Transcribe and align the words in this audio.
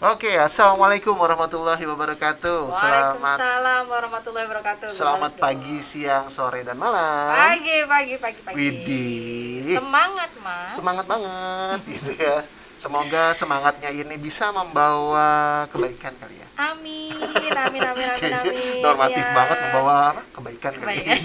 Oke, 0.00 0.32
assalamualaikum 0.32 1.12
warahmatullahi 1.12 1.84
wabarakatuh. 1.84 2.72
Selamat 2.72 3.20
Waalaikumsalam 3.20 3.82
warahmatullahi 3.84 4.46
wabarakatuh. 4.48 4.88
selamat 4.88 5.32
Balas 5.36 5.44
pagi, 5.44 5.76
siang, 5.76 6.32
sore 6.32 6.64
dan 6.64 6.80
malam. 6.80 7.28
Pagi, 7.36 7.84
pagi, 7.84 8.16
pagi, 8.16 8.40
pagi. 8.40 8.56
Widih. 8.56 9.76
Semangat, 9.76 10.32
Mas. 10.40 10.72
Semangat 10.72 11.04
banget 11.04 11.80
gitu 12.00 12.16
ya. 12.16 12.40
Semoga 12.80 13.36
semangatnya 13.36 13.92
ini 13.92 14.16
bisa 14.16 14.48
membawa 14.56 15.68
kebaikan 15.68 16.16
kali 16.16 16.40
ya. 16.40 16.48
Amin, 16.72 17.12
amin, 17.52 17.52
amin, 17.84 18.08
amin, 18.16 18.80
normatif 18.80 19.20
Ya. 19.20 19.36
banget 19.36 19.58
membawa 19.68 20.16
apa? 20.16 20.22
Kebaikan 20.32 20.72
kali. 20.80 20.96
Kebaikan. 20.96 21.20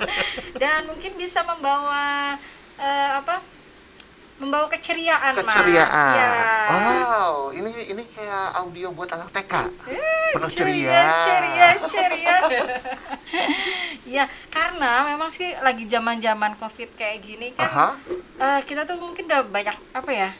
Dan 0.64 0.88
mungkin 0.88 1.12
bisa 1.20 1.44
membawa 1.44 2.40
eh, 2.80 3.10
apa? 3.20 3.57
Membawa 4.38 4.70
keceriaan, 4.70 5.34
Keceriaan. 5.34 6.14
Mas. 6.70 6.86
Ya. 6.86 7.02
Wow, 7.02 7.50
ini 7.50 7.70
ini 7.90 8.02
kayak 8.06 8.54
audio 8.56 8.94
buat 8.94 9.10
anak 9.10 9.34
TK. 9.34 9.54
Eh, 9.90 10.30
Penuh 10.30 10.46
ceria, 10.46 10.94
ceria. 11.18 11.68
ceria, 11.90 12.36
ya, 14.14 14.24
karena 14.46 15.10
memang 15.10 15.26
sih 15.26 15.50
lagi 15.58 15.90
zaman-zaman 15.90 16.54
Covid 16.54 16.94
kayak 16.94 17.18
gini 17.18 17.50
kan. 17.50 17.66
Aha. 17.66 17.88
eh, 18.38 18.60
kita 18.62 18.86
tuh 18.86 18.94
mungkin 18.96 19.26
udah 19.26 19.42
banyak 19.42 19.74
apa 19.90 20.10
ya? 20.14 20.30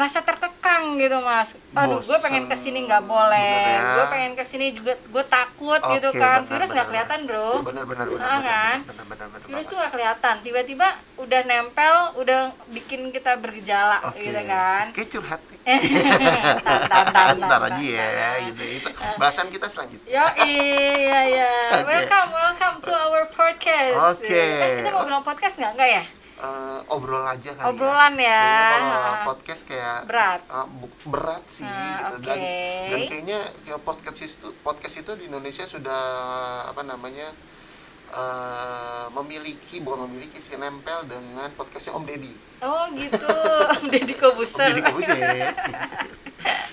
Merasa 0.00 0.24
terkekang 0.24 0.96
gitu 0.96 1.20
mas 1.20 1.60
aduh 1.76 2.00
gue 2.00 2.18
pengen 2.24 2.48
ke 2.48 2.56
sini 2.56 2.88
nggak 2.88 3.04
boleh 3.04 3.52
Bener 3.68 3.84
ya. 3.84 3.92
gue 4.00 4.06
pengen 4.08 4.32
ke 4.32 4.44
sini 4.48 4.72
juga 4.72 4.96
gue 4.96 5.24
takut 5.28 5.76
gitu 5.76 6.08
Oke, 6.08 6.16
kan 6.16 6.40
benar, 6.40 6.56
virus 6.56 6.70
nggak 6.72 6.88
kelihatan 6.88 7.18
bro 7.28 7.60
Benar 7.60 7.84
benar 7.84 8.06
benar. 8.08 8.24
Ah, 8.24 8.40
benar, 8.40 8.48
kan? 8.48 8.78
Benar 8.88 9.04
benar 9.12 9.26
benar. 9.28 9.44
virus 9.44 9.66
tuh 9.68 9.76
nggak 9.76 9.92
kelihatan 9.92 10.34
tiba-tiba 10.40 10.88
udah 11.20 11.40
nempel 11.44 11.94
udah 12.16 12.40
bikin 12.72 13.12
kita 13.12 13.36
bergejala 13.36 14.00
Oke. 14.08 14.24
gitu 14.24 14.40
kan 14.48 14.88
Kayak 14.96 15.08
curhat. 15.12 15.40
Ntar 15.68 17.36
tar, 17.36 17.60
aja 17.68 17.76
ya, 18.08 18.30
gitu 18.40 18.64
itu. 18.64 18.90
Bahasan 19.20 19.52
kita 19.52 19.68
selanjutnya. 19.68 20.08
Yo 20.08 20.24
iya 20.48 21.20
iya 21.28 21.52
Oke. 21.76 21.92
welcome 21.92 22.28
welcome 22.32 22.76
to 22.80 22.88
our 22.88 23.28
podcast 23.28 24.16
Oke. 24.16 24.32
Eh, 24.32 24.80
kita 24.80 24.88
mau 24.96 25.04
bilang 25.04 25.20
podcast 25.20 25.60
nggak 25.60 25.76
nggak 25.76 25.90
ya 25.92 26.04
Eh, 26.40 26.80
obrol 26.88 27.20
aja 27.20 27.52
kali 27.52 27.68
Obrolan 27.68 28.16
ya. 28.16 28.40
Kayaknya 28.66 28.88
kalau 28.96 29.12
Ha. 29.12 29.24
podcast 29.28 29.62
kayak 29.62 29.98
Berat. 30.04 30.40
bu- 30.72 31.00
berat 31.06 31.44
sih 31.44 31.68
Ah, 31.68 31.84
gitu 32.00 32.14
dan 32.24 32.38
oke. 32.38 32.56
dan 32.88 33.00
kayaknya 33.06 33.38
kayak 33.60 33.80
podcast 33.82 34.20
itu 34.22 34.48
podcast 34.58 34.94
itu 34.98 35.12
di 35.14 35.24
Indonesia 35.26 35.64
sudah 35.64 36.00
apa 36.64 36.80
namanya 36.80 37.28
eh, 38.10 39.04
memiliki 39.12 39.78
bukan 39.78 40.08
memiliki 40.08 40.34
sih 40.36 40.56
nempel 40.56 41.04
dengan 41.04 41.46
podcastnya 41.52 41.92
Om 41.92 42.02
Deddy. 42.02 42.34
oh 42.60 42.84
gitu 42.90 43.28
Om 43.76 43.86
Deddy 43.86 44.14
Kobuser 44.14 44.66
Om 44.66 44.72
Deddy 44.72 44.82
Kobuser. 44.82 45.16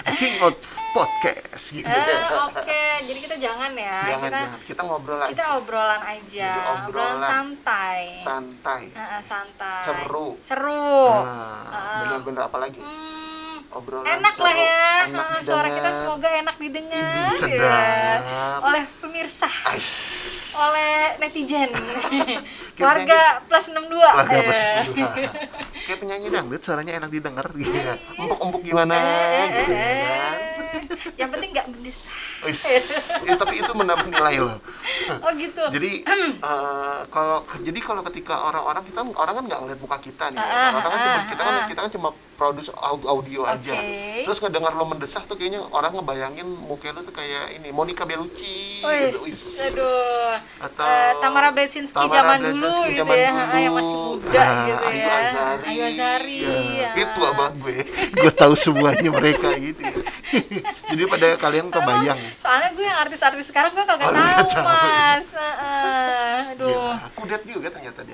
King 0.09 0.39
of 0.39 0.55
podcast 0.91 1.65
gitu. 1.69 1.85
Eh, 1.85 2.19
oke 2.41 2.83
jadi 3.03 3.19
kita 3.19 3.35
jangan 3.37 3.71
ya 3.71 3.97
jangan 4.07 4.23
kita 4.23 4.39
jangan 4.39 4.59
kita 4.63 4.81
ngobrol 4.81 5.19
aja. 5.19 5.29
kita 5.29 5.45
obrolan 5.53 6.01
aja 6.01 6.47
Jadi 6.49 6.61
obrolan. 6.73 7.21
santai 7.21 8.01
santai. 8.15 8.83
Ah, 8.93 9.19
santai 9.19 9.69
Seru. 9.77 10.39
seru 10.39 11.11
Nah, 11.11 12.01
benar-benar 12.01 12.47
apa 12.47 12.57
lagi? 12.59 12.79
Hmm, 12.79 13.61
Obrolan 13.69 14.07
enak 14.07 14.31
seru, 14.31 14.43
lah 14.43 14.55
ya 14.55 14.81
enak 15.05 15.27
Ah, 15.27 15.41
suara 15.43 15.67
kita 15.69 15.89
semoga 15.91 16.29
enak 16.31 16.55
didengar 16.57 17.03
Ini 17.03 17.21
ya. 17.21 17.29
sedap. 17.29 18.19
oleh 18.63 18.83
pemirsa 18.97 19.49
Ais. 19.67 19.89
oleh 20.57 20.93
netizen 21.19 21.69
warga 22.79 23.21
plus 23.43 23.65
62 23.67 23.91
Laga 23.93 24.31
Eh. 24.31 24.41
plus 24.41 24.61
dua. 24.87 25.09
Kayak 25.87 25.99
penyanyi 26.03 26.27
dangdut 26.27 26.59
suaranya 26.59 26.99
enak 26.99 27.09
didengar 27.09 27.47
gitu 27.55 27.71
ya. 27.71 27.95
Empuk-empuk 28.19 28.59
gimana 28.61 28.91
Eh, 28.93 29.47
gitu 29.47 29.71
eh, 29.71 29.79
ya 29.79 29.95
kan. 30.03 30.35
eh. 30.35 30.83
yang 31.15 31.29
penting 31.31 31.49
nggak 31.49 31.67
mendesak 31.71 32.11
eh, 33.23 33.35
tapi 33.35 33.55
itu 33.55 33.71
menambah 33.71 34.05
nilai 34.05 34.35
loh. 34.37 34.59
oh 35.17 35.31
gitu 35.33 35.63
Jadi 35.71 35.91
eh, 36.51 36.99
kalau 37.07 37.39
jadi 37.57 37.79
kalau 37.79 38.03
ketika 38.03 38.35
orang-orang 38.43 38.83
kita 38.83 38.99
orang 39.07 39.33
kan 39.33 39.43
nggak 39.47 39.59
ngeliat 39.63 39.79
muka 39.79 39.97
kita 39.97 40.25
nih. 40.29 40.37
ya. 40.37 40.45
Ah, 40.45 40.69
Orang 40.75 40.91
kan 40.91 40.99
cuma 40.99 41.15
ah, 41.15 41.25
kita 41.25 41.41
kan 41.41 41.53
ah. 41.55 41.65
kita 41.65 41.79
kan 41.81 41.91
cuma 41.91 42.09
produce 42.37 42.69
au- 42.71 43.01
audio 43.09 43.41
aja. 43.43 43.73
Oke. 43.73 44.21
Terus 44.23 44.37
ngedengar 44.37 44.71
lo 44.71 44.85
mendesah 44.85 45.25
tuh 45.25 45.33
kayaknya 45.33 45.65
orang 45.67 45.89
ngebayangin 45.91 46.45
muka 46.45 46.93
lo 46.93 47.01
tuh 47.01 47.11
kayak 47.11 47.49
ini 47.51 47.73
Monica 47.73 48.05
Bellucci 48.05 48.85
Wis, 48.85 49.17
gitu. 49.17 49.81
Aduh. 49.81 50.37
Atau 50.61 50.85
Eh, 50.85 51.11
Tamara 51.17 51.49
Tamara 51.91 52.13
zaman 52.13 52.37
dulu 52.45 52.69
gitu 52.85 53.01
zaman 53.01 53.15
ya, 53.17 53.29
dulu. 53.31 53.41
ah, 53.41 53.59
yang 53.65 53.73
masih 53.73 53.97
muda 53.97 54.37
Ah, 54.37 54.53
gitu 54.63 54.85
Ayu 54.85 54.99
ya. 54.99 55.17
Azari. 55.17 55.65
Ayu 55.65 55.81
Azari. 55.83 56.37
Ya, 56.37 56.53
ya. 56.53 56.89
kayak 56.93 57.09
tua 57.11 57.29
banget 57.33 57.53
gue. 57.57 57.77
gue 58.21 58.31
tahu 58.31 58.53
semuanya 58.53 59.09
mereka 59.09 59.49
gitu. 59.57 59.81
ya. 59.81 59.93
Jadi 60.93 61.01
pada 61.03 61.27
kalian 61.37 61.67
kebayang. 61.67 62.19
Soalnya 62.35 62.69
gue 62.71 62.85
yang 62.85 62.99
artis-artis 62.99 63.45
sekarang 63.45 63.73
gue 63.73 63.81
kagak 63.81 64.05
Oh, 64.05 64.13
tahu, 64.13 64.45
tahu. 64.47 64.61
Mas. 64.63 65.27
Heeh. 65.33 66.39
Aduh. 66.53 66.69
Gila, 66.69 66.93
aku 67.03 67.21
lihat 67.25 67.41
juga 67.43 67.67
ternyata 67.71 67.99
dia. 68.03 68.13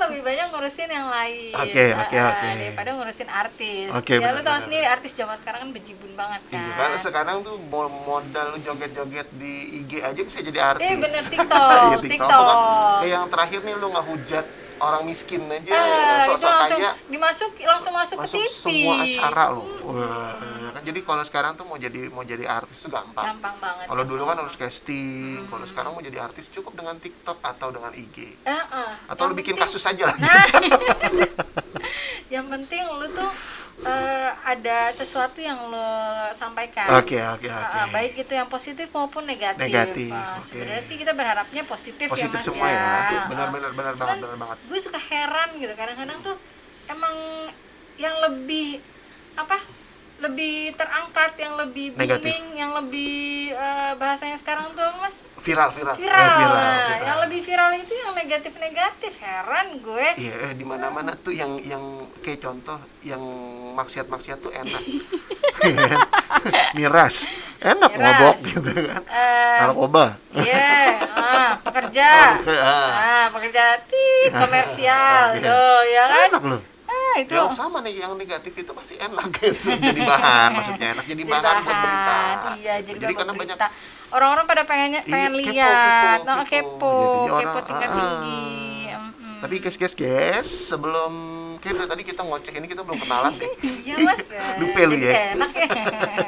Lebih 0.00 0.20
banyak 0.22 0.46
ngurusin 0.48 0.88
yang 0.88 1.08
lain. 1.08 1.52
Oke, 1.52 1.84
oke, 1.92 2.14
Heeh, 2.14 2.28
oke. 2.28 2.48
Daripada 2.56 2.90
ngurusin 2.92 3.28
artis. 3.28 3.88
Oke, 3.90 4.14
ya 4.14 4.30
lu 4.30 4.30
benar, 4.32 4.34
tahu 4.38 4.46
benar. 4.48 4.64
sendiri 4.64 4.86
artis 4.86 5.12
zaman 5.12 5.36
sekarang 5.36 5.60
kan 5.60 5.70
bejibun 5.72 6.12
banget 6.14 6.40
kan. 6.46 6.56
Iya 6.56 6.72
kan 6.72 6.90
sekarang 6.96 7.36
tuh 7.40 7.56
mo- 7.64 7.90
modal 8.04 8.46
lu 8.50 8.58
joget-joget 8.58 9.28
di 9.34 9.52
IG 9.78 10.00
aja 10.00 10.20
bisa 10.20 10.38
jadi 10.40 10.60
artis. 10.68 10.84
Eh, 10.84 10.96
bener, 10.96 11.22
TikTok, 11.34 11.68
Iya, 11.68 11.96
TikTok. 12.00 12.30
Kan. 12.46 12.58
Kayak 12.98 13.12
yang 13.12 13.26
terakhir 13.28 13.60
nih 13.60 13.74
lu 13.74 13.88
ngehujat 13.88 14.46
orang 14.78 15.02
miskin 15.04 15.42
aja, 15.44 15.74
Eh, 15.74 15.82
itu 15.82 16.16
sosok 16.28 16.52
kaya 16.54 16.90
dimasuk 17.08 17.50
langsung 17.60 17.90
masuk, 17.92 18.16
masuk 18.16 18.38
ke 18.38 18.46
TV. 18.46 18.54
semua 18.54 18.94
acara 18.96 19.44
lo. 19.50 19.66
Wah, 19.84 20.38
kan 20.38 20.67
jadi 20.88 21.00
kalau 21.00 21.20
sekarang 21.20 21.52
tuh 21.52 21.62
mau 21.62 21.76
jadi 21.76 22.08
mau 22.08 22.24
jadi 22.24 22.44
artis 22.44 22.80
tuh 22.80 22.88
gampang. 22.88 23.28
Gampang 23.28 23.56
banget. 23.58 23.84
Kalau 23.86 24.02
dulu 24.02 24.22
kan 24.24 24.36
harus 24.36 24.54
casting, 24.54 25.44
kalau 25.44 25.62
sekarang 25.62 25.92
mau 25.92 26.00
jadi 26.00 26.18
artis 26.18 26.48
cukup 26.48 26.72
dengan 26.74 26.96
TikTok 26.96 27.38
atau 27.38 27.68
dengan 27.68 27.92
IG. 27.92 28.16
Eh, 28.38 28.50
eh. 28.50 28.92
Atau 29.06 29.26
lu 29.26 29.30
Yang 29.30 29.38
bikin 29.38 29.54
penting- 29.54 29.68
kasus 29.68 29.84
aja 29.84 30.04
lah. 30.04 30.16
Nah, 30.16 30.44
yang 32.34 32.46
penting 32.46 32.82
lu 32.90 33.06
tuh 33.10 33.30
eh, 33.80 34.30
ada 34.44 34.90
sesuatu 34.90 35.38
yang 35.38 35.68
lo 35.68 35.88
sampaikan. 36.30 36.88
Oke, 36.96 37.16
oke, 37.16 37.46
Ah, 37.46 37.62
oke. 37.62 37.78
ah, 37.78 37.86
baik 37.90 38.12
itu 38.18 38.32
yang 38.32 38.48
positif 38.48 38.90
maupun 38.90 39.22
negatif. 39.22 39.62
Negatif, 39.62 40.10
Ah, 40.10 40.36
oke. 40.36 40.44
Sebenarnya 40.44 40.82
sih 40.82 40.96
kita 40.96 41.12
berharapnya 41.12 41.62
positif, 41.62 42.06
Positif 42.06 42.32
ya 42.32 42.34
mas 42.34 42.44
semua 42.44 42.66
ya. 42.66 42.80
Ah, 42.80 43.26
Benar 43.28 43.48
benar 43.48 43.70
benar 43.72 43.92
Cuman 43.94 44.02
banget, 44.08 44.18
benar 44.24 44.38
banget. 44.38 44.58
Gue 44.66 44.78
suka 44.78 44.98
heran 44.98 45.48
gitu 45.56 45.72
kadang-kadang 45.72 46.18
tuh 46.20 46.36
emang 46.86 47.14
yang 47.96 48.14
lebih 48.20 48.82
apa? 49.34 49.56
Lebih 50.28 50.56
terangkat, 50.72 51.32
yang 51.36 51.54
lebih 51.56 51.86
Negatif. 51.94 52.28
booming, 52.28 52.44
yang 52.54 52.72
lebih 52.74 53.16
eh, 53.50 53.92
bahasanya 53.94 54.36
sekarang 54.36 54.68
tuh 54.70 54.84
mas 54.98 55.24
Viral, 55.36 55.70
viral. 55.70 55.94
viral. 55.94 56.20
Eh, 56.20 56.30
viral, 56.36 56.52
Nah, 56.54 56.68
viral. 56.86 57.00
yang 57.02 57.18
lebih 57.24 57.40
viral 57.40 57.70
itu 57.74 57.92
yang 57.92 58.12
negatif-negatif. 58.12 59.12
Heran 59.18 59.66
gue. 59.78 60.08
Iya, 60.16 60.34
eh, 60.44 60.52
di 60.52 60.62
mana-mana 60.62 61.12
tuh 61.14 61.32
yang 61.32 61.56
yang 61.62 61.80
kayak 62.20 62.38
contoh 62.38 62.76
yang 63.02 63.20
maksiat-maksiat 63.74 64.38
tuh 64.38 64.52
enak. 64.52 64.82
Miras, 66.72 67.26
enak 67.58 67.90
Miras. 67.90 68.04
ngobok 68.04 68.36
gitu 68.44 68.70
kan. 68.84 69.02
Eh, 69.02 69.58
Narkoba. 69.60 70.06
Iya, 70.34 70.76
ah, 71.14 71.50
pekerja. 71.58 72.10
Oke, 72.36 72.54
ah. 72.54 72.90
Ah, 72.92 73.26
pekerja 73.32 73.64
tit 73.82 74.30
komersial 74.38 75.24
Oke. 75.32 75.42
tuh, 75.42 75.78
ya 75.88 76.04
kan? 76.06 76.26
Enak 76.30 76.42
loh. 76.46 76.60
Itu 77.16 77.34
Ya 77.34 77.42
sama 77.56 77.78
nih 77.80 77.94
yang 78.00 78.12
negatif 78.14 78.52
itu 78.52 78.72
pasti 78.76 78.94
enak 79.00 79.24
gitu. 79.40 79.72
Jadi 79.74 80.00
bahan 80.04 80.48
maksudnya 80.54 80.86
enak 80.94 81.04
jadi, 81.08 81.22
jadi 81.22 81.32
bahan, 81.32 81.56
buat 81.64 81.78
berita. 81.82 82.16
Iya, 82.58 82.74
jadi, 82.84 82.98
jadi 82.98 83.00
bahan 83.00 83.16
karena 83.18 83.32
buat 83.32 83.40
banyak 83.40 83.58
berita. 83.58 83.68
Orang-orang 84.08 84.44
pada 84.48 84.62
pengennya 84.64 85.00
Iya, 85.04 85.12
pengen 85.12 85.32
kepo, 85.32 85.40
lihat, 85.44 86.18
kepo, 86.18 86.24
nah, 86.24 86.36
kepo. 86.40 86.48
kepo, 86.48 86.92
Jadinya 86.96 87.32
kepo, 87.32 87.50
orang, 87.52 87.66
tingkat 87.68 87.88
ah, 87.88 87.92
ah. 87.92 87.98
tinggi. 88.00 88.67
Tapi 89.38 89.62
guys, 89.62 89.78
guys, 89.78 89.94
guys, 89.94 90.48
sebelum 90.74 91.12
kayak 91.62 91.86
tadi 91.86 92.02
kita 92.02 92.26
ngocek 92.26 92.58
ini 92.58 92.66
kita 92.66 92.82
belum 92.82 92.98
kenalan 92.98 93.34
deh. 93.38 93.50
Iya 93.88 94.04
mas, 94.04 94.36
Lupa 94.60 94.84
lu 94.84 94.96
ya. 95.00 95.32
Enak 95.32 95.52
ya. 95.56 95.70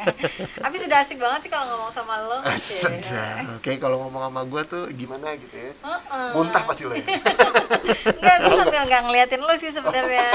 Tapi 0.65 0.77
sudah 0.81 1.05
asik 1.05 1.21
banget 1.21 1.45
sih 1.45 1.51
kalau 1.53 1.69
ngomong 1.77 1.93
sama 1.93 2.17
lo. 2.25 2.41
Ah, 2.41 2.57
Cie. 2.57 2.89
Sedap. 2.89 3.61
Kayak 3.61 3.85
kalau 3.85 4.01
ngomong 4.07 4.33
sama 4.33 4.41
gua 4.49 4.63
tuh 4.65 4.89
gimana 4.97 5.37
gitu 5.37 5.53
ya. 5.53 5.77
Heeh. 5.77 6.29
Muntah 6.33 6.63
pasti 6.65 6.89
lo 6.89 6.97
ya. 6.97 7.05
Enggak, 8.17 8.37
gue 8.47 8.55
sambil 8.57 8.83
nggak 8.89 9.03
ngeliatin 9.11 9.41
lu 9.45 9.55
sih 9.61 9.71
sebenarnya. 9.75 10.29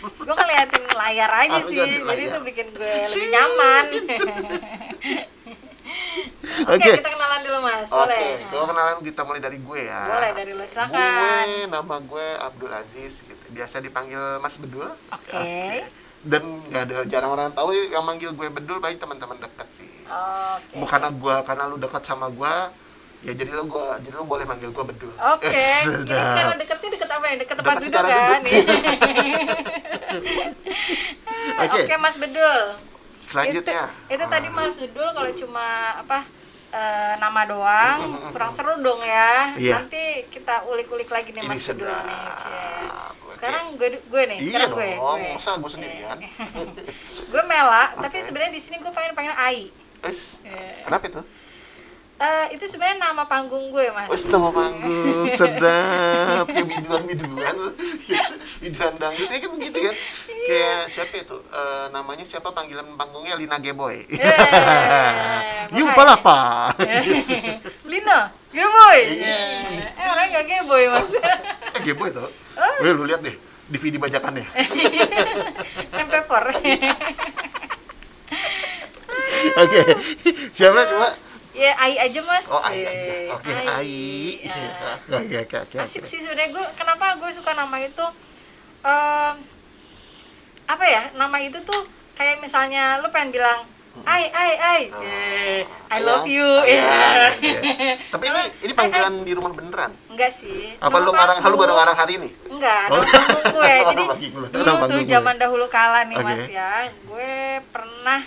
Gue 0.00 0.34
ngeliatin 0.34 0.84
layar 0.96 1.30
aja 1.34 1.58
Oh, 1.58 1.68
sih, 1.68 1.76
jadi 1.82 2.22
itu 2.32 2.40
bikin 2.46 2.66
gue 2.72 2.92
lebih 3.04 3.28
nyaman. 3.34 3.84
Oke, 6.58 6.74
Oke. 6.74 6.90
kita 6.98 7.10
kenalan 7.14 7.40
dulu 7.46 7.58
mas, 7.62 7.86
Oke, 7.94 8.10
boleh. 8.10 8.34
kalau 8.50 8.66
kenalan 8.66 8.98
kita 9.04 9.20
mulai 9.22 9.40
dari 9.42 9.58
gue 9.62 9.80
ya. 9.86 10.02
Boleh, 10.10 10.30
dari 10.34 10.52
lu, 10.56 10.64
silakan. 10.66 10.98
Gue 10.98 11.70
nama 11.70 11.96
gue 12.02 12.26
Abdul 12.42 12.72
Aziz 12.74 13.14
gitu. 13.22 13.44
Biasa 13.54 13.78
dipanggil 13.78 14.18
Mas 14.42 14.58
Bedul. 14.58 14.90
Oke. 15.14 15.86
Dan 16.18 16.42
nggak 16.66 16.82
ada 16.82 16.96
jarang 17.06 17.30
orang 17.30 17.54
tahu 17.54 17.70
yang 17.70 18.02
manggil 18.02 18.34
gue 18.34 18.48
Bedul 18.50 18.82
baik 18.82 18.98
teman-teman 18.98 19.38
dekat 19.38 19.68
sih. 19.70 19.92
Oke. 20.10 20.82
Bukan 20.82 20.90
karena 20.90 21.08
gue 21.14 21.36
karena 21.46 21.62
lu 21.70 21.76
dekat 21.78 22.02
sama 22.02 22.26
gue, 22.26 22.54
ya 23.22 23.32
jadi 23.38 23.50
lu 23.54 23.70
gue 23.70 23.86
jadi 24.02 24.14
lu 24.18 24.26
boleh 24.26 24.42
manggil 24.42 24.74
gue 24.74 24.84
Bedul. 24.84 25.14
Oke, 25.14 25.46
ini 25.54 25.62
sedap. 26.02 26.34
kalau 26.42 26.54
deketnya 26.58 26.88
deket 26.98 27.08
apa 27.14 27.24
nih? 27.30 27.38
Deket 27.38 27.54
tempat 27.62 27.74
Deket 27.78 27.86
duduk 27.86 28.02
kan? 28.10 28.40
Oke. 31.58 31.78
oke 31.84 31.94
Mas 31.98 32.16
Bedul. 32.18 32.62
Selanjutnya. 33.28 33.84
Itu, 34.08 34.14
itu 34.16 34.24
tadi 34.24 34.48
Mas 34.50 34.74
Bedul 34.78 35.08
kalau 35.12 35.30
cuma 35.36 35.66
apa 36.00 36.24
eh, 36.70 37.14
nama 37.16 37.40
doang 37.44 38.00
kurang 38.28 38.50
seru 38.50 38.76
dong 38.78 39.00
ya. 39.00 39.52
Iya. 39.54 39.74
Nanti 39.78 40.02
kita 40.28 40.66
ulik-ulik 40.66 41.08
lagi 41.08 41.30
nih 41.30 41.40
Ini 41.40 41.48
Mas 41.48 41.60
sedap. 41.60 41.88
nih. 41.88 42.20
Sekarang 43.28 43.64
gue 43.74 43.88
gue 44.00 44.22
nih, 44.26 44.38
Iya 44.38 44.48
sekarang 44.66 44.70
dong, 44.70 44.78
gue. 44.78 44.90
gue. 44.90 45.32
masa 45.32 45.50
gue 45.54 45.70
sendirian? 45.70 46.18
gue 47.32 47.42
Mela, 47.44 47.84
Oke. 47.90 48.02
tapi 48.02 48.16
sebenarnya 48.18 48.50
di 48.50 48.60
sini 48.60 48.76
gue 48.78 48.90
pengen 48.90 49.12
pengen 49.12 49.34
Ai. 49.34 49.68
Wes, 50.00 50.42
Iya. 50.42 50.84
kenapa 50.84 51.04
itu? 51.06 51.22
Eh, 52.18 52.46
itu 52.50 52.64
sebenarnya 52.66 52.98
nama 53.00 53.22
panggung 53.24 53.70
gue 53.70 53.86
mas. 53.88 54.10
Wes 54.10 54.26
nama 54.26 54.50
panggung 54.50 55.30
sedap 55.38 56.44
kayak 56.44 56.66
biduan 56.66 57.02
biduan 57.04 57.56
biduan 58.58 58.94
dangdut 58.94 59.26
ya 59.26 59.38
kan 59.38 59.50
begitu 59.54 59.78
kan 59.80 59.94
kayak 60.44 60.80
siapa 60.86 61.14
itu 61.16 61.36
Eh, 61.48 61.86
namanya 61.88 62.22
siapa 62.22 62.50
panggilan 62.50 62.86
panggungnya 62.94 63.34
Lina 63.34 63.56
Geboy 63.56 64.02
Eh, 64.04 64.18
Yu 65.78 65.84
makanya. 65.84 65.94
palapa 65.94 66.40
Lina, 67.88 68.18
geboy. 68.48 68.98
Iya. 69.00 69.38
Eh 69.90 70.06
orang 70.06 70.26
nggak 70.28 70.44
geboy 70.46 70.82
mas. 70.88 71.12
eh 71.14 71.80
Geboy 71.82 72.10
tuh 72.10 72.28
Weh 72.78 72.90
lu 72.90 73.04
lihat 73.04 73.20
deh 73.20 73.32
DVD 73.68 73.96
bajakannya 73.96 74.42
Empepor. 76.00 76.44
Oke 79.56 79.80
siapa 80.50 80.80
coba 80.84 81.08
ya 81.52 81.72
Ai 81.76 81.94
aja 82.00 82.20
mas. 82.22 82.46
Oh 82.48 82.60
Ai 82.60 82.80
aja 82.80 82.90
Eh, 82.90 83.28
Oke 83.30 83.52
Ai 83.52 83.94
Ya. 84.40 85.16
Oke 85.16 85.36
oke 85.38 85.56
oke 85.60 85.76
Asik 85.78 86.02
sih 86.02 86.18
sebenarnya 86.18 86.52
gue. 86.52 86.64
Kenapa 86.74 87.14
gue 87.14 87.30
suka 87.30 87.52
nama 87.52 87.76
itu? 87.78 88.06
Em, 88.88 89.34
apa 90.64 90.84
ya? 90.84 91.02
Nama 91.14 91.36
itu 91.40 91.58
tuh 91.60 91.80
kayak 92.14 92.40
misalnya 92.40 92.98
lu 92.98 93.08
pengen 93.08 93.30
bilang 93.30 93.60
Ai, 94.06 94.30
ai, 94.30 94.52
ai, 94.54 94.82
Cie. 94.94 95.66
I 95.90 95.98
love 96.06 96.22
Ayang, 96.22 96.30
you, 96.30 96.46
ayang, 96.62 96.86
ya. 96.86 97.28
iya. 97.42 97.94
Tapi 98.14 98.30
ini 98.30 98.42
ini 98.62 98.72
panggilan 98.72 99.26
di 99.26 99.32
rumah 99.34 99.50
beneran 99.50 99.90
Enggak 100.06 100.30
sih. 100.30 100.78
Apa 100.78 101.02
lu 101.02 101.10
ngarang 101.10 101.42
halu 101.42 101.58
baru 101.58 101.74
ngarang 101.74 101.98
hari 101.98 102.14
ini? 102.14 102.30
Enggak, 102.46 102.94
Oh. 102.94 103.02
nama 103.02 103.38
gue. 103.42 103.74
Oh, 103.82 103.90
Jadi 103.90 104.04
dulu 104.54 104.72
tuh 104.86 105.02
zaman 105.02 105.34
dahulu 105.34 105.66
kala 105.66 106.06
nih 106.06 106.14
Oke. 106.14 106.26
Mas 106.30 106.46
ya, 106.46 106.86
gue 106.86 107.32
pernah 107.74 108.20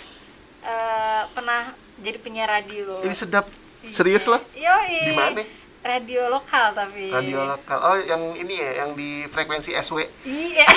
eh, 0.60 1.22
pernah 1.32 1.62
jadi 2.04 2.18
penyiar 2.20 2.52
radio. 2.52 3.00
Ini 3.00 3.14
sedap 3.16 3.48
Serius 3.82 4.28
loh? 4.28 4.38
Yoi. 4.54 5.08
Di 5.08 5.12
mana? 5.16 5.40
Radio 5.82 6.22
lokal 6.28 6.70
tapi. 6.72 7.10
Radio 7.10 7.42
lokal. 7.44 7.74
Oh, 7.76 7.98
yang 7.98 8.22
ini 8.36 8.54
ya, 8.54 8.70
yang 8.80 8.94
di 8.94 9.26
frekuensi 9.26 9.74
SW. 9.74 9.98
Iya. 10.22 10.62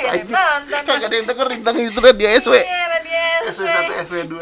Kayak. 0.00 0.24
Kagak 0.80 1.04
ada 1.04 1.14
yang 1.14 1.28
dengerin 1.28 1.60
dong 1.60 1.76
itu 1.76 2.00
radio 2.00 2.28
SW. 2.34 2.54
Iya, 2.56 2.82
radio 2.88 3.20
SW 3.46 3.64
1, 3.68 4.04
SW 4.06 4.16
2. 4.24 4.40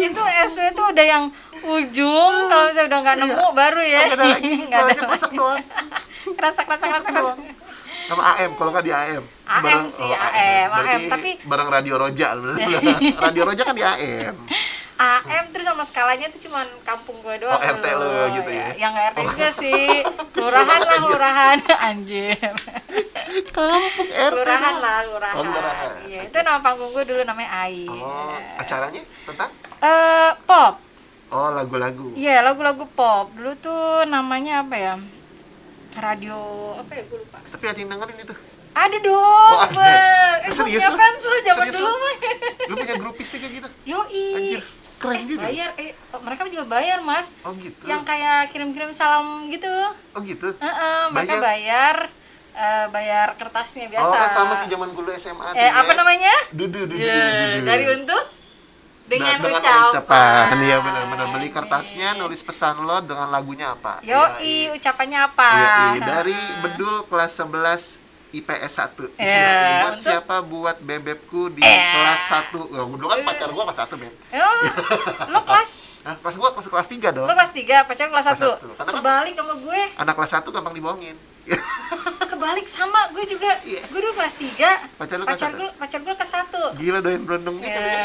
itu 0.00 0.22
SW 0.46 0.60
tuh 0.70 0.86
udah 0.86 1.04
yang 1.04 1.24
ujung 1.60 2.34
kalau 2.46 2.64
misalnya 2.66 2.88
udah 2.88 3.00
nggak 3.00 3.16
nemu 3.20 3.46
baru 3.52 3.82
ya 3.82 3.98
Kagak 4.00 4.14
ada 4.14 4.24
lagi, 4.30 4.52
Nggak 4.70 4.80
ada 4.80 4.92
suaranya 4.94 5.02
kresek 5.10 5.32
doang. 5.34 5.58
kerasak 6.38 6.64
kerasak 6.64 6.86
kerasak 6.88 7.10
kerasak 7.10 7.36
Sama 8.06 8.22
AM, 8.32 8.50
kalau 8.54 8.70
nggak 8.70 8.82
di 8.82 8.92
AM. 8.92 9.22
AM 9.46 9.82
sih, 9.86 10.06
AM, 10.06 10.66
Berarti 10.68 10.94
AM, 10.96 11.10
tapi- 11.10 11.36
bareng 11.42 11.68
Radio 11.68 11.94
Roja. 11.96 12.26
radio 13.20 13.42
Roja 13.44 13.62
kan 13.62 13.74
di 13.74 13.82
AM. 13.82 14.34
AM 15.00 15.44
terus 15.48 15.64
sama 15.64 15.80
skalanya 15.80 16.28
tuh 16.28 16.40
cuman 16.42 16.66
kampung 16.82 17.16
gue 17.18 17.36
doang 17.38 17.52
Oh, 17.52 17.72
RT 17.72 17.84
lo 17.90 18.04
loh. 18.04 18.24
gitu 18.30 18.50
ya? 18.50 18.68
yang 18.76 18.90
nggak 18.90 19.06
RT 19.10 19.18
juga 19.26 19.48
sih 19.50 20.04
kelurahan 20.34 20.76
lah 20.78 20.98
kelurahan 21.00 21.56
anjir 21.88 22.36
Kampung 23.48 24.08
RT. 24.08 24.28
kelurahan 24.28 24.74
lah 24.76 24.96
kelurahan 25.02 25.34
Oh, 25.34 25.42
kelurahan. 25.42 25.88
iya 26.04 26.20
itu 26.22 26.36
nama 26.38 26.60
panggung 26.60 26.90
gue 26.90 27.04
dulu 27.06 27.22
namanya 27.22 27.50
Ai 27.58 27.86
Oh, 27.86 28.36
acaranya 28.56 29.00
tentang? 29.24 29.50
Eh, 29.80 30.30
pop 30.42 30.76
Oh, 31.30 31.46
lagu-lagu. 31.48 32.10
Iya 32.12 32.42
lagu-lagu 32.42 32.84
pop 32.88 33.30
dulu 33.32 33.54
tuh 33.56 33.80
namanya 34.04 34.60
apa 34.60 34.76
ya 34.76 34.94
radio 35.92 36.36
apa 36.76 36.92
ya 36.92 37.02
gue 37.04 37.18
lupa 37.18 37.38
Tapi 37.48 37.64
ada 37.64 37.78
yang 37.78 37.90
dengerin 37.90 38.18
itu. 38.20 38.34
ada 38.72 38.96
dong 38.96 39.52
Oh, 39.52 39.62
ada. 39.64 39.82
Eh, 40.40 40.50
Serius 40.50 40.78
punya 40.78 40.78
lu? 40.80 40.86
zaman 40.92 41.12
Serius 41.16 41.74
dulu 41.74 41.86
lu? 41.86 41.96
mah 41.96 42.14
Lu 42.62 42.74
punya 42.76 42.94
grupis 42.96 43.26
sih 43.26 43.38
kayak 43.38 43.52
gitu? 43.56 43.68
yoi 43.86 44.26
Anjir, 44.32 44.62
keren 45.00 45.24
juga. 45.24 45.42
bayar 45.42 45.72
eh 45.74 45.90
oh, 46.12 46.20
mereka 46.20 46.44
juga 46.46 46.64
bayar 46.68 47.00
mas 47.00 47.32
Oh 47.40 47.56
gitu. 47.56 47.80
yang 47.84 48.04
kayak 48.04 48.52
kirim-kirim 48.52 48.92
salam 48.92 49.48
gitu 49.48 49.66
Oh 50.12 50.20
gitu. 50.20 50.52
Heeh, 50.52 51.00
mereka 51.08 51.40
bayar 51.40 51.96
eh, 52.52 52.86
bayar 52.88 53.32
kertasnya 53.34 53.88
biasa 53.88 54.12
Oh, 54.14 54.28
sama 54.28 54.54
kayak 54.60 54.70
zaman 54.70 54.88
dulu 54.92 55.08
SMA. 55.12 55.46
eh 55.52 55.64
ya. 55.64 55.80
apa 55.80 55.92
namanya 55.94 56.34
Dudu, 56.52 56.84
dudu, 56.84 57.00
Ya, 57.00 57.16
dudu. 57.56 57.64
dari 57.64 57.84
untuk 57.96 58.22
dengan, 59.06 59.40
dengan 59.40 59.58
ucapan 59.90 60.54
Iya 60.54 60.76
benar-benar 60.78 61.26
beli 61.32 61.48
kertasnya, 61.48 62.14
nulis 62.14 62.44
pesan 62.44 62.84
lo 62.84 63.00
dengan 63.00 63.26
lagunya 63.26 63.72
apa? 63.72 63.98
yoi 64.04 64.70
ucapapannya 64.70 65.18
apa 65.24 65.48
Iya, 65.50 65.74
iya. 65.96 66.04
dari 66.04 66.36
Bedul 66.60 67.08
kelas 67.08 67.40
11 67.40 68.09
IPS 68.32 68.72
1 68.88 69.10
Iya, 69.16 69.46
buat 69.80 69.92
untuk- 69.92 70.04
siapa? 70.04 70.36
Buat 70.42 70.76
bebekku 70.80 71.50
di 71.50 71.60
Eh. 71.60 71.82
kelas 71.90 72.22
1 72.48 72.62
oh, 72.62 72.86
dulu 72.88 73.06
kan 73.06 73.20
pacar 73.22 73.48
gua 73.48 73.64
kelas 73.64 73.80
1 73.82 73.96
men. 73.96 74.12
Yo, 74.30 74.48
lo 75.32 75.40
kelas? 75.40 75.70
Hah, 76.00 76.16
pas 76.16 76.32
gua 76.32 76.48
masuk 76.50 76.70
kelas 76.70 76.88
3 76.88 77.10
dong. 77.10 77.24
Lo 77.24 77.32
kelas 77.32 77.52
3, 77.52 77.84
pacar 77.84 78.06
kelas 78.06 78.24
Kelas 78.24 78.38
1 78.38 78.46
satu. 78.48 78.68
Karena 78.72 78.86
kan- 78.86 78.96
kebalik 78.96 79.34
sama 79.34 79.54
gue. 79.56 79.80
Anak 79.96 80.14
kelas 80.14 80.32
1 80.32 80.48
gampang 80.48 80.72
dibohongin. 80.72 81.16
Kebalik 82.30 82.66
sama 82.66 83.10
gue 83.10 83.24
juga. 83.26 83.50
Iya. 83.62 83.82
gue 83.84 84.00
dulu 84.00 84.14
kelas 84.14 84.34
3 84.34 84.70
Pacar 84.96 85.16
lu 85.16 85.24
kelas 85.24 85.34
pacar 85.36 85.50
gue 85.52 85.68
pacar 85.74 86.00
gue 86.00 86.14
kelas 86.14 86.32
1 86.46 86.78
gila 86.78 86.98
doyan 87.00 87.22
berondongnya 87.22 87.66
ya. 87.66 87.74
kali 87.74 87.90
ya 87.90 88.00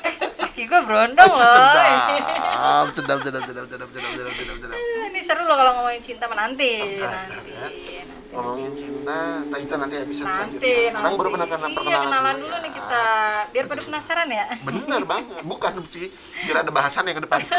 eh 0.00 0.14
laki 0.40 0.62
gue 0.64 0.80
berondong 0.88 1.28
loh 1.28 1.36
sedap. 1.36 2.86
sedap 2.90 3.18
sedap 3.20 3.42
sedap 3.44 3.44
sedap 3.44 3.66
sedap 3.68 3.88
sedap 3.92 4.56
sedap 4.56 4.78
ini 5.06 5.20
seru 5.20 5.44
loh 5.44 5.54
kalau 5.54 5.72
ngomongin 5.76 6.00
cinta 6.00 6.24
menanti 6.26 6.96
nanti 6.96 7.50
nanti 7.52 8.17
ngomongin 8.28 8.72
cinta. 8.76 9.20
Nah, 9.48 9.58
itu 9.58 9.74
nanti 9.74 9.94
episode 9.96 10.28
nanti 10.28 10.56
selanjutnya. 10.58 10.92
Sekarang 10.92 11.14
baru 11.16 11.28
nanti. 11.32 11.52
pernah 11.52 11.70
iya 11.84 11.96
kenalan 12.04 12.36
dulu 12.36 12.56
ya. 12.56 12.64
nih 12.64 12.72
kita 12.76 13.04
biar 13.52 13.64
pada 13.64 13.82
penasaran 13.84 14.28
ya. 14.28 14.44
Bener 14.64 15.02
banget. 15.08 15.42
Bukan 15.44 15.70
sih 15.88 16.06
biar 16.44 16.56
ada 16.66 16.70
bahasan 16.72 17.04
yang 17.08 17.16
ke 17.18 17.24
depan. 17.24 17.40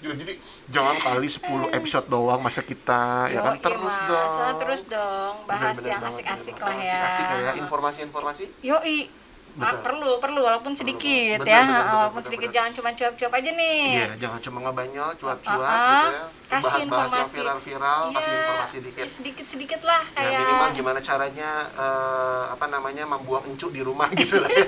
Ya, 0.00 0.16
jadi 0.16 0.32
jangan 0.72 0.96
kali 0.96 1.28
10 1.28 1.76
episode 1.76 2.08
doang 2.08 2.40
masa 2.40 2.64
kita. 2.64 3.28
Ya 3.28 3.44
kan 3.44 3.60
terus 3.60 3.84
Mas. 3.84 4.08
dong. 4.08 4.56
Terus 4.64 4.82
dong 4.88 5.34
bahas 5.44 5.76
Bener-bener 5.76 5.92
yang 5.92 6.00
banget, 6.00 6.24
asik-asik 6.24 6.56
lah 6.56 6.72
ya 6.72 6.80
asik-asik 6.88 7.24
kayak 7.28 7.54
informasi-informasi. 7.60 8.44
Yoi 8.64 9.12
Betul. 9.50 9.82
perlu 9.82 10.10
perlu 10.18 10.40
walaupun 10.40 10.72
sedikit 10.72 11.38
Bener, 11.38 11.50
ya 11.50 11.60
bener, 11.60 11.74
bener, 11.74 11.90
walaupun 11.92 12.14
bener, 12.16 12.26
sedikit 12.26 12.46
bener. 12.46 12.56
jangan 12.56 12.70
cuma 12.72 12.90
cuap-cuap 12.92 13.32
aja 13.34 13.50
nih 13.50 13.82
iya 13.90 14.06
jangan 14.16 14.40
cuma 14.40 14.58
ngebanyol 14.62 15.10
cuap-cuap 15.16 15.58
Ah, 15.60 15.74
ah. 15.74 15.90
gitu 16.00 16.10
ya 16.10 16.24
kasih 16.50 16.82
bahas-bahas 16.82 16.82
yang 16.82 16.86
informasi 16.86 17.34
viral-viral 17.36 18.02
kasih 18.10 18.30
Iya, 18.30 18.40
informasi 18.40 18.76
dikit 18.80 19.04
sedikit 19.06 19.46
sedikit 19.46 19.80
lah 19.82 20.02
ya 20.02 20.14
kayak 20.16 20.38
minimal 20.40 20.68
gimana 20.72 20.98
caranya 21.00 21.50
eh, 21.72 22.44
apa 22.50 22.66
namanya 22.66 23.04
membuang 23.06 23.44
encu 23.46 23.66
di 23.68 23.80
rumah 23.80 24.06
gitu 24.12 24.38
lah 24.38 24.50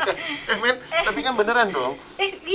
eh 0.50 0.56
men 0.56 0.76
tapi 1.02 1.20
kan 1.20 1.34
beneran 1.34 1.68
dong 1.70 1.94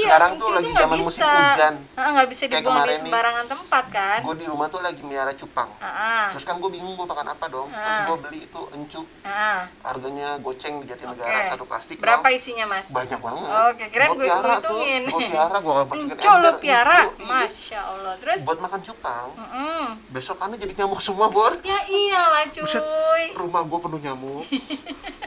iya, 0.06 0.08
Sekarang 0.08 0.32
tuh 0.38 0.50
lagi 0.52 0.72
zaman 0.72 0.98
musim 1.00 1.26
hujan. 1.26 1.74
Nggak 1.92 2.28
bisa 2.28 2.44
Kayak 2.44 2.54
dibuang 2.56 2.64
di 2.64 2.70
kemarin 2.70 2.94
nih. 2.96 3.02
sembarangan 3.04 3.46
tempat 3.48 3.86
kan? 3.90 4.20
gue 4.22 4.36
di 4.36 4.46
rumah 4.46 4.68
tuh 4.68 4.80
lagi 4.80 5.02
miara 5.02 5.34
cupang. 5.34 5.70
Ah, 5.78 6.30
terus 6.30 6.44
kan 6.44 6.56
gue 6.56 6.70
bingung 6.70 6.94
gue 6.94 7.04
makan 7.04 7.28
apa 7.28 7.46
dong. 7.48 7.68
Terus 7.68 7.98
Ah. 7.98 8.06
gue 8.06 8.18
beli 8.20 8.40
itu 8.44 8.62
encu. 8.72 9.02
Ah. 9.24 9.66
harganya 9.84 10.38
goceng 10.40 10.80
di 10.80 10.86
Jatinegara 10.86 11.26
Oke. 11.28 11.50
satu 11.50 11.66
plastik 11.66 11.98
berapa 11.98 12.22
dong. 12.22 12.34
isinya 12.34 12.66
mas? 12.66 12.90
Banyak 12.90 13.18
banget. 13.18 13.46
Oke, 13.68 13.84
kirain 13.90 14.10
Gua 14.10 14.18
gue- 14.18 14.30
hitungin. 14.30 15.02
gue 15.04 15.22
piara 15.28 15.58
gue 15.58 15.74
masukin 15.86 16.10
Enco 16.12 16.32
lo 16.36 16.52
piara? 16.58 17.00
Encu, 17.04 17.26
masya 17.26 17.80
allah. 17.82 18.14
Terus? 18.18 18.42
Buat 18.44 18.60
makan 18.62 18.80
cupang. 18.82 19.28
Besok 20.10 20.36
kan 20.38 20.54
jadi 20.54 20.74
nyamuk 20.76 21.00
semua 21.00 21.28
bor. 21.28 21.58
Ya 21.62 21.80
iyalah 21.86 22.46
Buset, 22.48 22.80
cuy. 22.80 23.24
rumah 23.36 23.62
gue 23.62 23.80
penuh 23.80 24.00
nyamuk. 24.00 24.44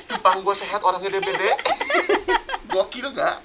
Cupang 0.06 0.38
gue 0.40 0.54
sehat 0.54 0.80
orangnya 0.80 1.10
DBD. 1.10 1.42
Gokil 2.70 3.08
gak 3.10 3.36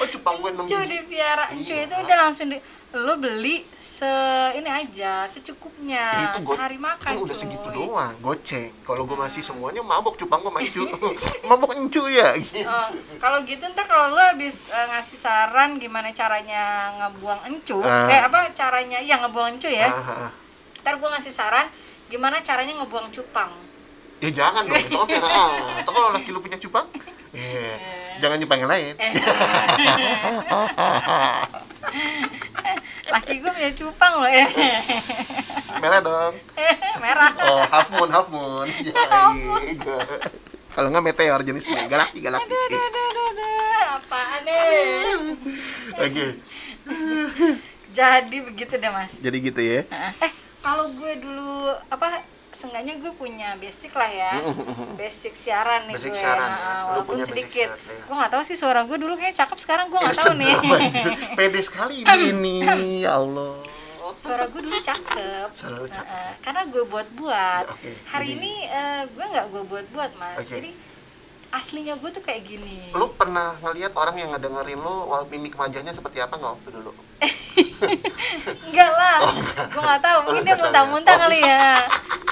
oh 0.00 0.08
cupang 0.08 0.34
gue 0.36 0.50
enam 0.50 0.64
Encu 0.64 0.76
biji 0.76 0.88
dipiara 0.94 1.44
Encu 1.50 1.72
Iya. 1.72 1.84
itu 1.84 1.94
udah 1.96 2.16
langsung 2.18 2.48
di 2.48 2.58
lo 2.90 3.14
beli 3.16 3.62
se 3.70 4.10
ini 4.52 4.66
aja 4.66 5.22
secukupnya 5.24 6.10
Eh, 6.10 6.24
itu 6.26 6.38
go- 6.42 6.52
sehari 6.52 6.74
makan 6.74 7.06
kan 7.06 7.14
udah 7.16 7.30
cuy. 7.30 7.40
segitu 7.40 7.68
doang 7.70 8.10
goceng 8.18 8.72
kalau 8.82 9.04
gue 9.04 9.14
masih 9.14 9.38
semuanya 9.40 9.78
mabok 9.80 10.16
cupang 10.16 10.40
gue 10.40 10.50
mancu 10.50 10.82
mabok 11.48 11.70
encu 11.76 12.02
ya 12.08 12.34
gitu 12.34 12.66
Oh, 12.66 12.82
kalau 13.16 13.38
gitu 13.42 13.62
ntar 13.68 13.84
kalau 13.84 14.10
lo 14.10 14.18
habis 14.18 14.66
eh, 14.66 14.86
ngasih 14.88 15.16
saran 15.16 15.76
gimana 15.76 16.10
caranya 16.10 16.62
ngebuang 16.98 17.40
encu, 17.46 17.78
Ah. 17.78 18.08
eh 18.08 18.20
apa 18.20 18.50
caranya 18.50 18.98
ya 18.98 19.16
ngebuang 19.18 19.54
encu 19.54 19.68
ya. 19.68 19.86
Ah. 19.86 20.34
Ntar 20.80 20.96
gua 20.96 21.12
ngasih 21.12 21.30
saran 21.30 21.70
gimana 22.06 22.40
caranya 22.40 22.74
ngebuang 22.76 23.12
cupang. 23.12 23.54
ya 24.18 24.28
jangan 24.30 24.66
dong 24.66 24.76
itu 24.82 24.98
kan 24.98 25.86
kalau 25.86 26.10
laki 26.10 26.28
lu 26.28 26.40
punya 26.40 26.58
cupang 26.58 26.84
eh 27.32 27.72
jangan 28.20 28.36
nyupang 28.38 28.60
yang 28.60 28.70
lain. 28.70 28.94
Laki 33.10 33.34
gue 33.42 33.50
punya 33.50 33.72
cupang 33.74 34.12
loh 34.22 34.30
ya 34.30 34.46
merah 35.80 36.00
dong. 36.04 36.34
Merah. 37.00 37.30
Oh 37.42 37.62
half 37.66 37.88
moon 37.94 38.08
half 38.12 38.28
moon. 38.30 38.68
Ya 38.86 38.92
iya. 38.94 39.98
kalau 40.70 40.88
nggak 40.94 41.02
meteor 41.02 41.40
jenis 41.42 41.66
galaksi 41.66 42.22
galaksi. 42.22 42.46
Aduh 42.46 42.60
aduh 42.62 42.80
aduh 42.86 43.04
aduh, 43.10 43.26
aduh. 43.26 43.96
apaan 43.98 44.40
nih 44.46 44.62
oke. 46.06 46.26
Jadi 47.90 48.36
begitu 48.46 48.74
deh 48.78 48.90
mas. 48.94 49.18
Jadi 49.18 49.36
gitu 49.42 49.60
ya. 49.60 49.82
Eh 50.22 50.32
kalau 50.62 50.94
gue 50.94 51.12
dulu 51.18 51.74
apa 51.90 52.22
seenggaknya 52.60 52.94
gue 52.96 53.12
punya 53.12 53.56
basic 53.56 53.92
lah 53.92 54.06
ya 54.06 54.32
basic 54.94 55.32
siaran 55.32 55.88
nih 55.88 55.96
Basic 55.96 56.12
gue 56.12 56.20
siaran 56.20 56.44
ya. 56.46 56.58
ya. 56.58 56.74
Walaupun 56.86 57.14
punya 57.14 57.24
sedikit 57.24 57.68
siaran, 57.70 57.88
ya. 57.90 58.04
gue 58.04 58.14
nggak 58.14 58.30
tahu 58.30 58.42
sih 58.44 58.54
suara 58.54 58.80
gue 58.82 58.96
dulu 58.96 59.14
kayak 59.14 59.34
cakep 59.34 59.58
sekarang 59.58 59.86
gue 59.88 59.96
nggak 59.96 60.12
tahu 60.14 60.34
nih 60.36 60.54
pede 61.38 61.60
sekali 61.60 62.04
ini 62.04 62.54
ya 63.00 63.16
Allah 63.16 63.56
suara 64.12 64.44
gue 64.44 64.60
dulu 64.60 64.76
cakep 64.76 65.48
Suara 65.50 65.74
lu 65.74 65.88
cakep. 65.88 66.04
Heeh, 66.04 66.32
karena 66.40 66.62
gue 66.66 66.84
buat-buat 66.84 67.64
Ya, 67.64 67.72
oke. 67.72 67.90
hari 68.06 68.28
Jadi- 68.28 68.36
ini 68.36 68.52
eh, 68.68 69.02
gue 69.08 69.24
nggak 69.24 69.46
gue 69.48 69.62
buat-buat 69.64 70.10
mas 70.14 70.36
Oke. 70.36 70.52
jadi 70.52 70.70
aslinya 71.50 71.96
gue 71.96 72.10
tuh 72.10 72.20
kayak 72.20 72.44
gini 72.44 72.92
lu 72.92 73.10
pernah 73.10 73.56
ngelihat 73.58 73.90
orang 73.96 74.14
yang 74.14 74.30
ngedengerin 74.30 74.76
lu 74.76 74.94
mimik 75.26 75.50
wajahnya 75.52 75.90
seperti 75.90 76.20
apa 76.20 76.36
nggak 76.36 76.52
waktu 76.52 76.68
dulu 76.70 76.92
enggak 78.66 78.90
lah 78.92 79.18
gue 79.66 79.80
nggak 79.80 80.00
tahu 80.00 80.18
mungkin 80.22 80.42
Oh, 80.42 80.46
dia 80.46 80.52
ya. 80.52 80.60
muntah-muntah 80.60 81.10
Oh, 81.10 81.20
kali 81.20 81.38
ya 81.40 81.64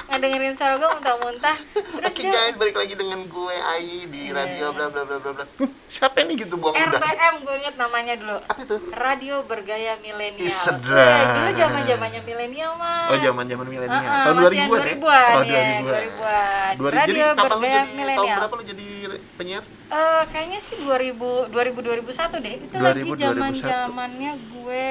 ngedengerin 0.09 0.53
suara 0.53 0.75
gue 0.75 0.89
muntah-muntah 0.89 1.57
terus 1.71 2.09
Oke 2.09 2.21
dia 2.21 2.31
guys, 2.31 2.55
balik 2.55 2.75
lagi 2.75 2.93
dengan 2.93 3.19
gue 3.23 3.55
Ai 3.55 4.05
di 4.05 4.29
radio 4.29 4.71
bla 4.71 4.89
bla 4.89 5.03
bla 5.03 5.17
bla 5.17 5.31
bla. 5.31 5.45
Siapa 5.85 6.21
nih 6.21 6.35
gitu 6.39 6.55
buang 6.55 6.73
udah? 6.73 6.97
RBM 6.97 7.35
gue 7.39 7.55
inget 7.57 7.75
namanya 7.75 8.13
dulu 8.13 8.37
Apa 8.41 8.59
itu? 8.59 8.77
radio 8.91 9.35
bergaya 9.43 9.97
milenial. 9.99 10.41
Ih, 10.41 10.49
sedap. 10.49 10.97
Eh, 10.97 11.25
dulu 11.29 11.49
zaman 11.55 11.81
zamannya 11.83 12.21
milenial 12.23 12.71
mas. 12.75 13.09
Oh, 13.09 13.17
zaman-zaman 13.17 13.65
milenial. 13.65 13.99
Heeh, 13.99 14.21
tahun 14.23 14.35
masih 14.35 14.57
yang 14.57 14.69
2000-an 14.69 14.79
ya? 14.79 14.95
2000-an, 14.99 15.29
Oh, 15.29 15.43
ya, 15.43 15.61
2000-an. 15.61 15.83
2000-an. 15.83 16.73
2000. 16.73 16.89
Jadi 16.89 16.97
Radio 16.99 17.25
lu 17.29 17.35
bergaya 17.39 17.69
jadi 17.69 17.85
tahun 17.85 17.97
milenial. 17.97 18.37
berapa 18.37 18.53
lu 18.53 18.63
jadi 18.65 18.87
penyiar? 19.35 19.63
Eh, 19.89 20.23
kayaknya 20.29 20.59
sih 20.59 20.75
2000 20.77 21.49
2000 21.49 21.85
2001 21.85 22.37
deh. 22.39 22.55
Itu 22.59 22.75
2000, 22.77 22.85
lagi 22.85 23.01
2001. 23.09 23.21
zaman-zamannya 23.25 24.31
gue 24.37 24.89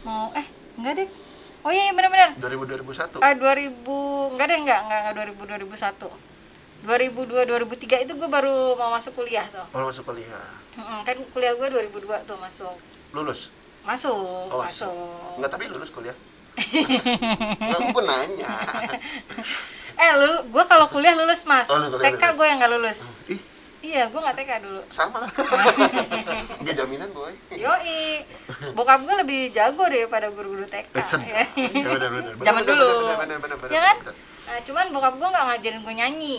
mau 0.00 0.32
eh 0.32 0.46
enggak 0.76 0.94
deh. 0.96 1.08
Oh 1.60 1.70
iya, 1.70 1.82
iya 1.86 1.92
benar-benar. 1.92 2.40
2000 2.40 3.20
2001. 3.20 3.20
Ah 3.20 3.32
2000 3.36 4.32
enggak 4.32 4.46
deh 4.48 4.58
enggak 4.58 4.80
enggak, 4.80 4.98
enggak 5.12 5.14
2000 5.36 5.68
2001. 5.68 6.08
2002 6.80 7.44
2003 7.44 8.04
itu 8.08 8.12
gue 8.16 8.28
baru 8.28 8.72
mau 8.74 8.96
masuk 8.96 9.12
kuliah 9.14 9.44
tuh. 9.52 9.66
Kalau 9.68 9.86
masuk 9.86 10.04
kuliah. 10.08 10.40
Mm-mm, 10.74 11.04
kan 11.04 11.16
kuliah 11.30 11.52
gue 11.52 11.68
2002 11.68 12.24
tuh 12.24 12.36
masuk. 12.40 12.72
Lulus? 13.12 13.52
Masuk, 13.80 14.48
Oh, 14.48 14.60
masuk. 14.60 15.36
Enggak, 15.36 15.50
tapi 15.52 15.68
lulus 15.68 15.92
kuliah. 15.92 16.16
Aku 17.76 17.88
pun 17.92 18.04
nanya. 18.04 18.48
Eh, 19.96 20.10
lu, 20.16 20.48
gue 20.48 20.64
kalau 20.64 20.88
kuliah 20.88 21.12
lulus 21.12 21.44
mas. 21.44 21.68
Oh, 21.68 21.76
lu 21.76 21.92
kuliah 21.92 22.08
TK 22.08 22.20
lulus. 22.22 22.36
gue 22.40 22.46
yang 22.48 22.58
nggak 22.60 22.72
lulus. 22.72 22.98
Ih, 23.28 23.40
Iya, 23.80 24.02
gue 24.06 24.20
nggak 24.20 24.36
TK 24.36 24.50
dulu. 24.60 24.80
sama 24.86 25.16
lah. 25.24 25.30
Enggak 26.56 26.76
jaminan, 26.76 27.08
boy. 27.10 27.32
Yoi, 27.50 28.20
bokap 28.72 29.00
gue 29.00 29.14
lebih 29.18 29.40
jago 29.50 29.84
daripada 29.84 30.28
guru-guru 30.28 30.64
TK. 30.64 30.84
Eh, 30.90 31.00
sedap. 31.00 31.24
ya. 31.24 31.44
Benar. 31.56 32.10
Benar, 32.30 32.44
Zaman 32.44 32.62
dulu. 32.62 32.88
benar, 33.16 33.38
benar, 33.40 33.56
ya 33.66 33.80
kan? 33.82 33.96
benar. 34.02 34.14
Nah, 34.42 34.58
cuman 34.60 34.86
bokap 34.90 35.14
gue 35.16 35.28
nggak 35.28 35.44
ngajarin 35.46 35.80
gue 35.80 35.94
nyanyi. 35.96 36.36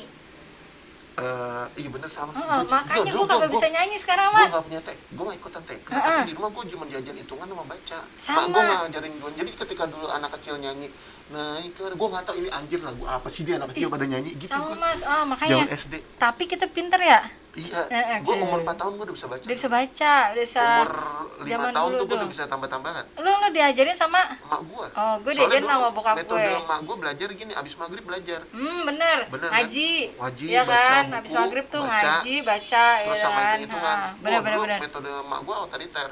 Eh, 1.14 1.66
iya 1.78 1.90
bener 1.92 2.08
sama 2.08 2.32
sih. 2.32 2.40
Heeh, 2.40 2.62
Gua- 2.62 2.72
makanya 2.74 3.04
gua- 3.04 3.04
gue 3.04 3.20
gua- 3.20 3.30
kagak 3.30 3.44
gua- 3.44 3.54
bisa 3.54 3.68
nyanyi 3.70 3.96
sekarang 3.96 4.28
gue 4.28 4.40
mas. 4.40 4.50
gak 4.50 4.64
punya 4.64 4.82
tek 4.82 4.98
gue 5.06 5.24
gak 5.24 5.38
ikutan 5.38 5.62
TK 5.62 5.88
Heeh. 5.90 6.02
tapi 6.02 6.22
di 6.24 6.34
rumah 6.34 6.50
gue 6.50 6.64
cuma 6.68 6.84
diajarin 6.86 7.20
hitungan 7.20 7.48
sama 7.48 7.64
baca 7.66 8.00
Sama. 8.16 8.40
mak 8.40 8.48
gue 8.48 8.64
ngajarin 8.82 9.14
gue 9.14 9.30
jadi 9.36 9.52
ketika 9.54 9.84
dulu 9.86 10.08
anak 10.08 10.30
kecil 10.34 10.56
nyanyi 10.58 10.88
naik 11.30 11.72
ke 11.74 11.84
gue 11.92 12.08
gak 12.10 12.24
tau 12.24 12.34
ini 12.34 12.50
anjir 12.50 12.80
lagu 12.80 13.04
apa 13.04 13.28
sih 13.28 13.44
dia 13.44 13.56
anak 13.56 13.70
kecil 13.70 13.88
pada 13.88 14.06
nyanyi 14.06 14.32
gitu 14.34 14.50
Sama 14.50 14.66
gue 14.66 14.78
mas, 14.78 15.02
ah 15.04 15.24
makanya. 15.24 15.52
zaman 15.58 15.70
SD 15.70 15.94
Tapi 16.16 16.44
kita 16.46 16.66
pinter 16.68 17.02
ya. 17.02 17.20
Iya 17.54 17.84
Heeh, 17.86 18.18
gue 18.20 18.32
Cil. 18.32 18.42
umur 18.42 18.60
4 18.62 18.72
tahun 18.74 18.92
gue 18.94 19.06
udah 19.06 19.16
bisa 19.16 19.28
baca. 19.28 19.42
Udah 19.42 19.56
bisa 19.56 19.68
baca, 19.68 20.14
udah 20.32 20.42
bisa. 20.42 20.64
umur 20.64 20.92
5 21.38 21.46
zaman 21.46 21.72
tahun 21.72 21.90
tuh 21.92 22.06
gue 22.06 22.18
udah 22.18 22.30
bisa 22.30 22.44
tambah-tambahan. 22.46 23.06
Lu 23.18 23.32
lu 23.34 23.48
diajarin 23.50 23.92
sama? 23.94 24.22
Mak 24.42 24.62
gue 24.64 24.86
Oh, 24.94 25.16
gua 25.20 25.32
diajarin 25.34 25.66
sama 25.66 25.88
bokap 25.90 26.16
metode 26.18 26.40
gue. 26.42 26.64
mak 26.64 26.80
gue 26.82 26.96
belajar 26.98 27.28
gini 27.30 27.52
abis 27.52 27.74
maghrib 27.76 28.04
belajar. 28.04 28.40
Hmm 28.50 28.80
bener, 28.84 29.18
Bener, 29.28 29.46
kan? 29.46 29.56
ngaji, 29.60 29.92
Ngaji, 30.16 30.46
ya 30.48 30.62
baca 30.64 30.80
kan, 30.86 31.04
buku, 31.04 31.16
habis 31.18 31.32
maghrib 31.34 31.66
tuh 31.68 31.82
baca, 31.82 32.00
ngaji, 32.18 32.36
baca, 32.42 32.86
terus 32.98 33.12
ya 33.12 33.22
sama 33.22 33.36
kan, 33.36 33.46
hitung-hitungan 33.54 33.98
Ah, 33.98 34.12
Gua 34.12 34.24
bener 34.24 34.40
bener 34.42 34.58
bener. 34.62 34.80
metode 34.80 35.10
mak 35.24 35.40
gue 35.42 35.56
otoriter 35.58 36.10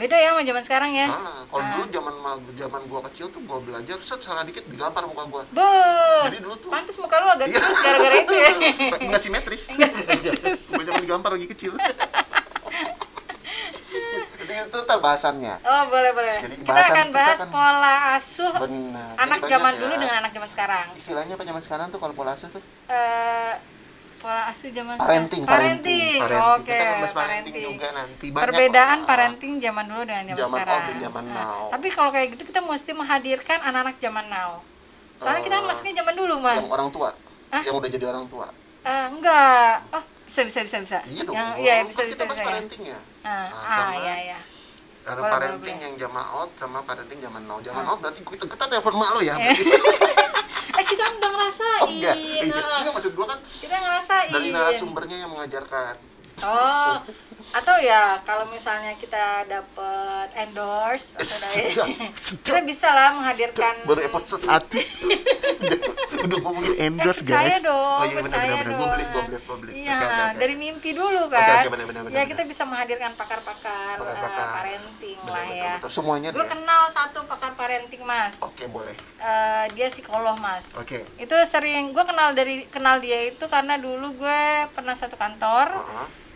Beda 0.00 0.16
ya 0.16 0.32
sama 0.32 0.40
zaman 0.40 0.62
sekarang 0.64 0.90
ya. 0.90 1.06
Salah. 1.06 1.44
Kalau 1.44 1.64
dulu 1.70 1.84
zaman 1.90 2.14
ma- 2.18 2.40
zaman 2.56 2.80
gua 2.88 3.00
kecil 3.06 3.28
tuh 3.28 3.40
gua 3.44 3.60
belajar 3.60 4.00
set 4.00 4.16
salah 4.18 4.40
dikit 4.42 4.64
digampar 4.64 5.04
muka 5.04 5.24
gua. 5.26 5.42
Be, 5.46 5.68
Jadi 6.26 6.38
dulu 6.40 6.56
tuh- 6.56 6.72
pantes 6.72 6.96
muka 6.96 7.16
lu 7.16 7.28
agak 7.28 7.46
Iya. 7.46 7.60
terus 7.60 7.78
gara-gara 7.78 8.16
itu 8.18 8.32
ya. 8.32 8.48
Enggak 9.04 9.20
simetris. 9.20 9.62
Banyak 10.70 10.94
digampar 10.98 11.30
lagi 11.30 11.46
kecil. 11.46 11.76
Itu 14.40 14.48
itu 14.48 14.78
ntar 14.80 14.98
bahasannya. 14.98 15.54
Oh 15.60 15.82
boleh 15.86 16.10
boleh. 16.10 16.36
Jadi 16.40 16.54
kita 16.56 16.70
bahasan 16.70 16.90
akan 16.90 17.06
kita 17.06 17.16
bahas 17.18 17.38
kan- 17.38 17.50
pola 17.50 17.94
asuh 18.10 18.52
Benar. 18.56 19.12
anak 19.18 19.38
zaman 19.42 19.60
banyak 19.66 19.78
dulu 19.78 19.92
ya. 19.92 20.00
dengan 20.00 20.16
anak 20.18 20.30
zaman 20.32 20.48
sekarang. 20.48 20.86
Istilahnya 20.94 21.34
apa 21.34 21.44
zaman 21.44 21.60
sekarang 21.60 21.86
tuh 21.88 21.98
kalau 21.98 22.14
pola 22.14 22.32
asuh 22.32 22.48
tuh? 22.48 22.62
Eh, 22.88 23.52
pola 24.20 24.42
asuh 24.46 24.68
zaman 24.70 24.94
Parenting, 24.94 25.42
sekarang. 25.42 25.80
parenting. 25.80 26.18
Parenting. 26.20 26.52
Oke. 26.54 26.68
Kita 26.68 26.82
akan 26.82 26.96
bahas 27.00 27.14
parenting 27.14 27.32
parenting. 27.50 27.64
juga 27.72 27.86
nanti. 27.90 28.26
Banyak 28.26 28.42
Perbedaan 28.44 28.98
lah. 28.98 29.08
parenting 29.08 29.52
zaman 29.58 29.84
dulu 29.86 30.02
dengan 30.04 30.24
zaman, 30.26 30.38
Zaman 30.38 30.52
sekarang. 30.54 30.74
old 30.76 30.84
dan 30.84 30.98
zaman 31.00 31.24
Nah, 31.26 31.34
now. 31.42 31.62
tapi 31.70 31.88
kalau 31.88 32.10
kayak 32.10 32.28
gitu 32.30 32.42
kita 32.44 32.60
mesti 32.60 32.90
menghadirkan 32.92 33.58
anak-anak 33.62 33.96
zaman 33.98 34.26
now. 34.28 34.50
Soalnya 35.16 35.42
kita 35.42 35.56
Eh, 35.56 35.64
masuknya 35.64 35.94
zaman 35.96 36.14
dulu 36.14 36.34
mas. 36.38 36.56
Yang 36.58 36.70
orang 36.70 36.88
tua. 36.90 37.10
Hah? 37.50 37.62
Yang 37.62 37.74
udah 37.76 37.88
jadi 37.90 38.04
orang 38.06 38.24
tua. 38.26 38.46
Eh, 38.82 39.06
enggak. 39.10 39.74
Oh 39.90 40.04
bisa 40.22 40.40
bisa 40.44 40.60
bisa 40.62 40.76
bisa. 40.78 40.98
Iya 41.04 41.22
dong. 41.24 41.34
Yang, 41.34 41.48
iya 41.58 41.74
bisa 41.82 42.00
Kan 42.00 42.06
bisa 42.06 42.14
kita 42.14 42.24
bahas 42.24 42.30
bisa. 42.30 42.40
ya. 42.40 42.46
parentingnya. 42.46 42.98
Ah, 43.20 43.28
Nah, 43.48 43.48
ah 43.82 43.92
iya 43.98 44.14
iya. 44.22 44.38
Boleh, 45.02 45.26
parenting 45.26 45.58
boleh, 45.74 45.86
yang 45.86 45.94
zaman 45.98 46.24
out 46.30 46.50
sama 46.54 46.78
parenting 46.80 47.18
zaman 47.18 47.42
now. 47.42 47.58
Zaman 47.58 47.82
Ah. 47.82 47.90
out 47.90 47.98
berarti 47.98 48.20
kita, 48.22 48.44
kita 48.46 48.64
telepon 48.68 48.94
mak 48.94 49.10
lo 49.10 49.20
ya. 49.20 49.34
Kita 50.90 51.02
kan 51.06 51.14
udah 51.16 51.30
ngerasain. 51.30 51.82
Oh 51.82 51.88
enggak, 51.88 52.14
iya. 52.18 52.42
Enggak 52.50 52.94
maksud 52.98 53.12
gua 53.14 53.26
kan 53.30 53.38
kita 53.46 53.76
ngerasain. 53.78 54.30
dari 54.34 54.48
narasumbernya 54.50 55.16
yang 55.22 55.30
mengajarkan. 55.30 55.94
Oh, 56.40 56.96
atau 57.50 57.76
ya 57.82 58.20
kalau 58.22 58.46
misalnya 58.48 58.94
kita 58.96 59.44
dapet 59.48 60.28
endorse 60.38 61.18
atau 61.18 61.26
dari 61.26 61.70
Sedap, 61.70 61.88
kita 62.46 62.60
bisa 62.66 62.88
lah 62.92 63.16
menghadirkan 63.16 63.74
Baru 63.84 64.00
episode 64.04 64.42
satu 64.44 64.78
udah, 65.60 65.78
udah 66.26 66.38
ngomongin 66.44 66.74
endorse 66.78 67.22
eh, 67.22 67.26
percaya 67.26 67.48
guys. 67.48 67.62
dong, 67.64 67.98
oh 68.00 68.04
iya 68.06 68.14
benar 68.20 68.30
percaya 68.30 68.50
benar 68.50 68.64
benar. 68.64 68.70
Gue 68.70 68.76
dong. 68.80 68.90
believe, 68.92 69.10
gue 69.10 69.22
believe, 69.26 69.44
gue 69.44 69.56
believe. 69.60 69.76
Iya, 69.80 69.98
dari 70.36 70.54
mimpi 70.56 70.90
dulu 70.94 71.22
kan. 71.28 71.62
ya 72.10 72.22
kita 72.26 72.42
bisa 72.46 72.62
menghadirkan 72.64 73.12
pakar-pakar 73.14 73.96
eh, 74.00 74.50
parenting 74.56 75.18
lah 75.26 75.44
betul, 75.46 75.60
ya. 75.60 75.74
betul. 75.78 75.90
Semuanya 75.90 76.28
Gue 76.30 76.46
kenal 76.46 76.82
satu 76.88 77.18
pakar 77.26 77.52
parenting 77.58 78.02
mas. 78.04 78.40
Oke 78.44 78.64
boleh. 78.70 78.94
Eh, 79.20 79.64
dia 79.76 79.88
psikolog 79.92 80.36
mas. 80.40 80.76
Oke. 80.78 81.04
Itu 81.20 81.34
sering 81.44 81.92
gue 81.92 82.04
kenal 82.04 82.32
dari 82.32 82.64
kenal 82.68 83.02
dia 83.02 83.28
itu 83.28 83.44
karena 83.50 83.76
dulu 83.76 84.16
gue 84.16 84.42
pernah 84.72 84.94
satu 84.96 85.16
kantor. 85.18 85.72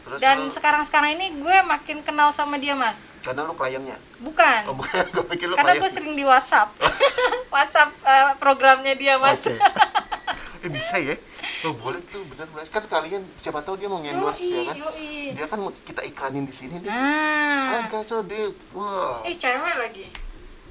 Terus 0.04 0.20
Dan 0.20 0.37
lu, 0.37 0.52
sekarang-sekarang 0.52 1.16
ini 1.16 1.40
gue 1.40 1.56
makin 1.64 2.04
kenal 2.04 2.28
sama 2.28 2.61
dia 2.61 2.76
mas. 2.76 3.16
karena 3.25 3.49
lu 3.49 3.56
kliennya. 3.56 3.96
Bukan. 4.20 4.61
Oh 4.68 4.76
bukan, 4.76 5.00
gue 5.16 5.25
pikir 5.32 5.46
lu 5.49 5.56
Karena 5.56 5.73
klien. 5.73 5.82
gue 5.82 5.90
sering 5.90 6.12
di 6.12 6.25
WhatsApp. 6.28 6.68
WhatsApp 7.54 7.90
eh, 8.04 8.37
programnya 8.37 8.92
dia 8.92 9.16
mas. 9.16 9.49
Oke. 9.49 9.56
eh 10.64 10.70
bisa 10.70 11.00
ya? 11.00 11.16
Oh 11.64 11.73
boleh 11.73 12.04
tuh 12.12 12.20
benar 12.28 12.44
benar. 12.52 12.68
Kan 12.68 12.84
sekalian 12.84 13.25
siapa 13.40 13.64
tahu 13.64 13.80
dia 13.80 13.88
mau 13.88 14.00
endorse 14.00 14.44
ya 14.44 14.68
kan? 14.68 14.76
yoi. 14.76 15.32
Dia 15.32 15.49
kan 15.49 15.56
mau 15.56 15.73
kita 15.84 16.04
iklanin 16.04 16.44
di 16.44 16.52
sini 16.52 16.84
nih. 16.84 16.88
Nah. 16.88 17.88
Agak 17.88 18.04
so 18.04 18.20
dia, 18.20 18.52
wah. 18.76 19.25
Eh 19.25 19.32
cewek 19.32 19.76
lagi. 19.80 20.04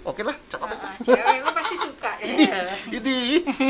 Oke 0.04 0.22
lah, 0.22 0.36
cakep 0.46 0.68
itu. 0.70 0.86
Ah, 0.86 0.96
cewek 1.00 1.38
lo 1.40 1.52
pasti 1.54 1.76
suka. 1.78 2.12
Ini, 2.20 2.44
ini, 2.92 3.18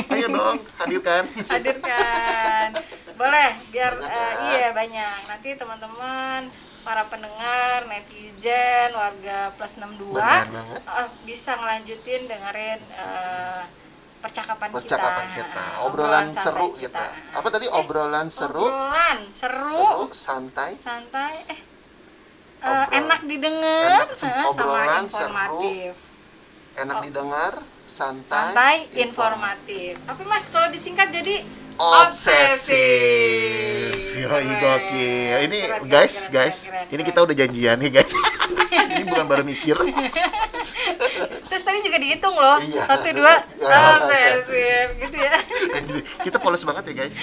ayo 0.10 0.28
dong, 0.28 0.58
hadirkan. 0.78 1.24
Hadirkan. 1.30 2.68
Boleh 3.14 3.50
biar 3.70 3.94
Banyak 3.94 4.10
eh, 4.10 4.34
ya. 4.34 4.50
iya 4.52 4.68
banyak. 4.72 5.20
Nanti 5.28 5.50
teman-teman 5.54 6.50
para 6.82 7.06
pendengar, 7.06 7.86
netizen, 7.86 8.90
warga 8.92 9.54
plus 9.54 9.78
62 9.78 10.10
Benar 10.12 10.50
banget. 10.50 10.82
eh, 10.82 11.10
bisa 11.24 11.52
ngelanjutin 11.54 12.22
dengerin 12.26 12.82
eh, 12.82 13.62
percakapan, 14.20 14.68
Percakapan 14.72 15.26
kita. 15.30 15.46
kita, 15.46 15.66
obrolan 15.86 16.28
santai 16.28 16.44
seru 16.44 16.68
kita. 16.74 17.06
Apa 17.36 17.48
tadi 17.48 17.66
obrolan 17.70 18.28
seru? 18.28 18.58
Obrolan 18.64 19.20
seru, 19.30 19.70
Seru, 19.70 20.06
santai. 20.10 20.72
santai 20.74 21.36
eh 21.46 21.60
Obrol- 22.64 22.90
enak 22.96 23.22
didengar 23.28 24.08
enak, 24.08 24.16
sama 24.16 24.48
obrolan 24.48 25.04
seru, 25.06 25.60
Enak 26.74 27.06
didengar, 27.06 27.54
santai. 27.86 28.26
Oh. 28.26 28.50
Santai, 28.50 28.76
informatif. 28.98 29.94
Apa 30.10 30.22
Mas 30.26 30.50
kalau 30.50 30.68
disingkat 30.74 31.14
jadi 31.14 31.46
Obsesif. 31.74 32.70
Yoi 34.14 34.46
gokil. 34.62 35.38
Ini 35.50 35.60
Keren, 35.66 35.90
guys, 35.90 36.30
keren, 36.30 36.46
guys. 36.46 36.58
keren, 36.70 36.86
keren, 36.86 36.94
ini 36.94 37.02
kita 37.02 37.20
udah 37.26 37.34
janjian 37.36 37.78
nih, 37.82 37.90
guys. 37.90 38.12
ini 38.94 39.04
bukan 39.10 39.26
baru 39.26 39.42
mikir. 39.42 39.74
Terus 41.50 41.64
tadi 41.66 41.82
juga 41.82 41.98
dihitung 41.98 42.36
loh. 42.38 42.62
Iya. 42.62 42.84
Satu 42.86 43.10
dua. 43.14 43.34
Ya, 43.64 43.80
Oh, 43.80 43.96
sip, 44.06 44.90
gitu 45.02 45.18
ya. 45.18 45.34
Anjir, 45.74 46.04
kita 46.04 46.38
polos 46.38 46.62
banget 46.62 46.94
ya, 46.94 47.06
guys. 47.06 47.16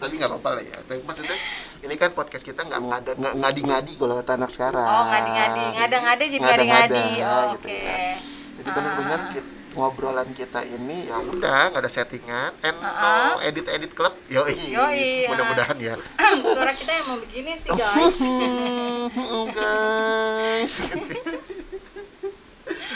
Tapi 0.00 0.12
nggak 0.16 0.30
apa-apa 0.32 0.50
lah 0.56 0.62
ya. 0.64 0.78
Tapi 0.86 1.02
maksudnya 1.04 1.36
ini 1.82 1.94
kan 1.98 2.14
podcast 2.14 2.46
kita 2.46 2.62
nggak 2.62 2.78
ngada 2.78 3.12
ngadi-ngadi 3.18 3.92
kalau 3.98 4.16
kata 4.22 4.38
anak 4.38 4.48
sekarang. 4.48 4.86
Oh, 4.86 5.04
ngadi-ngadi. 5.10 5.76
Ngada-ngada 5.76 6.24
jadi 6.24 6.40
ngadi-ngadi. 6.40 7.06
Oh, 7.26 7.58
gitu 7.58 7.68
Oke. 7.68 8.37
Jadi 8.58 8.68
benar-benar 8.68 9.20
kita- 9.32 9.56
ngobrolan 9.68 10.34
kita 10.34 10.66
ini 10.66 11.06
ya 11.06 11.22
udah 11.22 11.70
nggak 11.70 11.82
ada 11.86 11.86
settingan 11.86 12.50
and 12.66 12.74
no 12.74 13.38
edit 13.46 13.68
edit 13.70 13.94
klub 13.94 14.10
yoi, 14.26 14.50
Yoi, 14.74 15.30
mudah-mudahan 15.30 15.78
ya. 15.78 15.94
Suara 16.48 16.74
kita 16.74 16.98
emang 16.98 17.22
begini 17.22 17.54
sih, 17.54 17.70
guys. 17.70 18.18
Guys. 19.58 20.74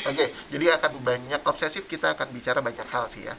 Oke, 0.02 0.24
jadi 0.50 0.64
akan 0.74 0.98
banyak 1.00 1.40
obsesif 1.46 1.86
kita 1.86 2.18
akan 2.18 2.34
bicara 2.34 2.58
banyak 2.58 2.84
hal 2.90 3.06
sih 3.06 3.30
ya. 3.30 3.38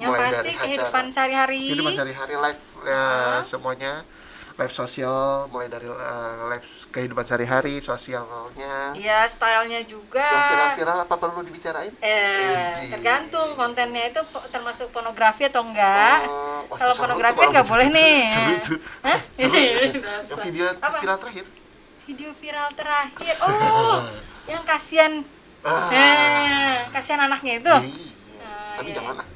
Yang 0.00 0.08
Mulai 0.08 0.20
pasti 0.32 0.36
dari 0.40 0.52
kehidupan 0.56 1.04
sehari-hari. 1.12 1.62
Kehidupan 1.76 1.92
sehari-hari 1.92 2.34
live 2.40 2.64
ya, 2.88 3.04
semuanya 3.44 3.92
live 4.56 4.72
sosial 4.72 5.52
mulai 5.52 5.68
dari 5.68 5.84
eh, 5.84 6.36
live 6.48 6.68
kehidupan 6.88 7.28
sehari-hari 7.28 7.76
sosialnya. 7.76 8.96
Iya, 8.96 9.28
stylenya 9.28 9.84
juga. 9.84 10.24
Yang 10.24 10.48
viral-viral 10.48 10.98
apa 11.04 11.14
perlu 11.20 11.44
dibicarain? 11.44 11.92
Eh, 12.00 12.72
tergantung 12.88 13.52
kontennya 13.52 14.08
itu 14.08 14.20
termasuk 14.48 14.88
pornografi 14.96 15.44
atau 15.44 15.60
enggak. 15.60 16.24
Oh, 16.24 16.64
Kalau 16.72 16.94
pornografi 16.96 17.36
tuh 17.36 17.52
nggak 17.52 17.66
kalau 17.68 17.72
boleh 17.76 17.88
nih. 17.92 18.16
Seru 18.24 18.54
tuh. 18.64 18.78
Hah? 19.04 19.18
Seru. 19.36 19.52
Dasar. 20.00 20.24
Yang 20.32 20.40
video 20.48 20.66
Apa? 20.80 20.96
viral 21.04 21.18
terakhir. 21.20 21.44
Video 22.08 22.30
viral 22.32 22.68
terakhir. 22.72 23.34
Oh, 23.44 23.98
yang 24.46 24.62
kasihan 24.62 25.12
Ah. 25.66 25.90
eh, 25.90 26.78
kasihan 26.94 27.26
anaknya 27.26 27.58
itu. 27.58 27.74
Iya. 27.82 28.54
Tapi 28.78 28.88
iya. 28.88 28.96
jangan 28.96 29.14
lah. 29.18 29.26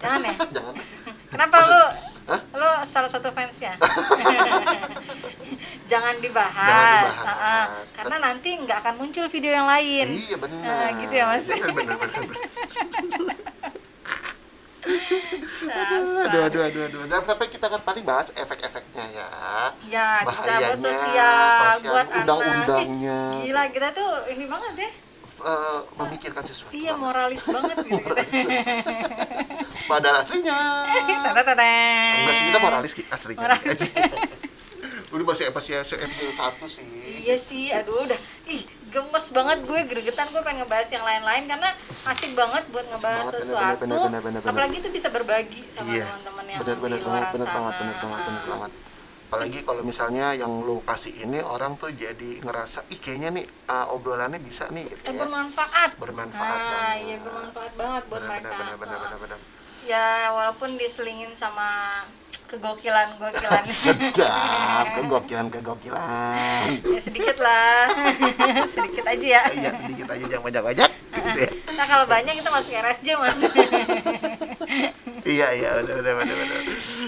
Jangan 0.00 0.20
ya? 0.22 0.34
jangan. 0.56 0.74
Kenapa 1.30 1.56
lu 1.66 1.82
lu 2.60 2.68
salah 2.84 3.08
satu 3.08 3.32
fansnya? 3.32 3.72
Jangan 5.90 6.14
dibahas. 6.20 6.68
Jangan 6.68 6.92
dibahas. 6.92 7.18
Ah, 7.24 7.66
karena 7.96 8.16
nanti 8.20 8.50
nggak 8.60 8.78
akan 8.84 8.94
muncul 9.00 9.24
video 9.26 9.52
yang 9.56 9.66
lain. 9.66 10.06
Iya 10.12 10.36
benar. 10.38 10.62
Ah, 10.68 10.88
gitu 11.00 11.14
ya, 11.16 11.24
Mas? 11.26 11.48
Benar. 11.48 11.96
benar. 11.98 12.22
Dasar. 15.60 16.26
Aduh 16.30 16.42
aduh 16.46 16.62
aduh 16.66 16.82
aduh. 16.88 17.02
Dan 17.10 17.20
tapi 17.26 17.44
kita 17.52 17.66
kan 17.68 17.80
paling 17.84 18.04
bahas 18.04 18.32
efek-efeknya 18.34 19.04
ya. 19.12 19.28
Ya, 19.86 20.08
bisa 20.24 20.50
buat 20.56 20.80
sosial, 20.80 21.80
sosial, 21.80 21.90
buat 21.90 22.06
undang-undangnya. 22.22 23.20
Ih, 23.44 23.50
Gila, 23.50 23.62
kita 23.70 23.88
tuh 23.92 24.10
ini 24.32 24.44
banget 24.48 24.88
ya. 24.88 24.90
Eh, 25.40 25.80
memikirkan 25.96 26.44
sesuatu. 26.44 26.72
Iya, 26.76 26.92
moralis 27.00 27.48
banget 27.48 27.76
gitu. 27.80 28.12
Padahal 29.90 30.22
aslinya. 30.22 30.56
Enggak 32.20 32.32
sih 32.32 32.44
kita 32.46 32.58
moralis 32.58 32.92
Ki, 32.94 33.02
aslinya. 33.06 33.42
Moralis. 33.42 33.80
Udah 35.10 35.26
masih 35.26 35.50
episode 35.50 35.98
episode 35.98 36.32
satu 36.32 36.64
sih. 36.64 36.86
Iya 37.20 37.34
sih, 37.34 37.66
aduh 37.68 38.06
udah 38.06 38.14
ih 38.46 38.62
gemes 38.86 39.26
banget 39.30 39.58
gue 39.60 39.80
gregetan 39.84 40.30
gue 40.30 40.38
pengen 40.38 40.62
ngebahas 40.62 40.86
yang 40.88 41.02
lain-lain 41.02 41.44
karena 41.46 41.74
asik 42.06 42.30
banget 42.32 42.62
buat 42.70 42.86
ngebahas 42.86 43.02
banget, 43.18 43.26
bener, 43.26 43.42
sesuatu. 43.42 43.80
bener, 43.82 43.98
bener, 43.98 44.20
bener, 44.20 44.40
bener. 44.40 44.50
Apalagi 44.54 44.76
itu 44.78 44.86
bisa 44.88 45.10
berbagi 45.10 45.66
sama 45.66 45.90
Iya. 45.90 46.06
teman-teman 46.06 46.44
yang 46.46 46.58
Benar 46.62 46.76
benar 46.76 46.94
di 46.94 47.02
banget, 47.02 47.10
luar 47.18 47.22
benar 47.28 47.42
sana. 47.44 47.56
banget, 47.56 47.74
benar 47.76 47.96
banget, 47.96 48.20
benar 48.22 48.44
banget. 48.46 48.72
Apalagi 49.26 49.58
kalau 49.60 49.82
misalnya 49.82 50.26
yang 50.32 50.52
lu 50.60 50.76
kasih 50.80 51.12
ini 51.20 51.38
orang 51.40 51.72
tuh 51.74 51.90
jadi 51.90 52.30
ngerasa 52.40 52.78
ih 52.88 52.98
kayaknya 52.98 53.28
nih 53.32 53.46
uh, 53.66 53.90
obrolannya 53.90 54.38
bisa 54.38 54.66
nih 54.68 54.86
gitu 54.86 55.02
Eh, 55.04 55.10
ya. 55.10 55.18
bermanfaat. 55.20 55.90
Bermanfaat 55.98 56.38
Nah, 56.54 56.66
banget. 56.68 56.98
iya 57.00 57.16
bermanfaat 57.20 57.72
banget 57.74 58.02
buat 58.06 58.20
Benar 58.20 58.30
mereka. 58.32 58.48
benar 58.52 58.74
benar 58.76 58.98
benar 59.00 59.18
benar. 59.18 59.38
Ya 59.84 60.30
walaupun 60.30 60.76
diselingin 60.76 61.32
sama 61.32 62.02
kegokilan-gokilan. 62.46 63.62
Sedap, 63.86 64.86
kegokilan 64.98 65.46
kegokilan. 65.48 66.66
ya 66.82 67.00
sedikit 67.00 67.38
lah. 67.38 67.86
sedikit 68.74 69.06
aja 69.06 69.26
ya. 69.38 69.42
Iya, 69.54 69.70
dikit 69.86 70.08
aja 70.10 70.24
jangan 70.26 70.44
banyak-banyak 70.50 70.90
gitu 71.10 71.40
ya. 71.46 71.50
Nah 71.80 71.88
kalau 71.88 72.04
banyak 72.04 72.36
kita 72.36 72.52
masuk 72.52 72.76
RSJ 72.76 73.08
mas. 73.16 73.40
Iya, 75.24 75.48
iya, 75.48 75.70
udah 75.80 75.94
udah 75.96 76.12
udah 76.12 76.36
udah. 76.36 76.60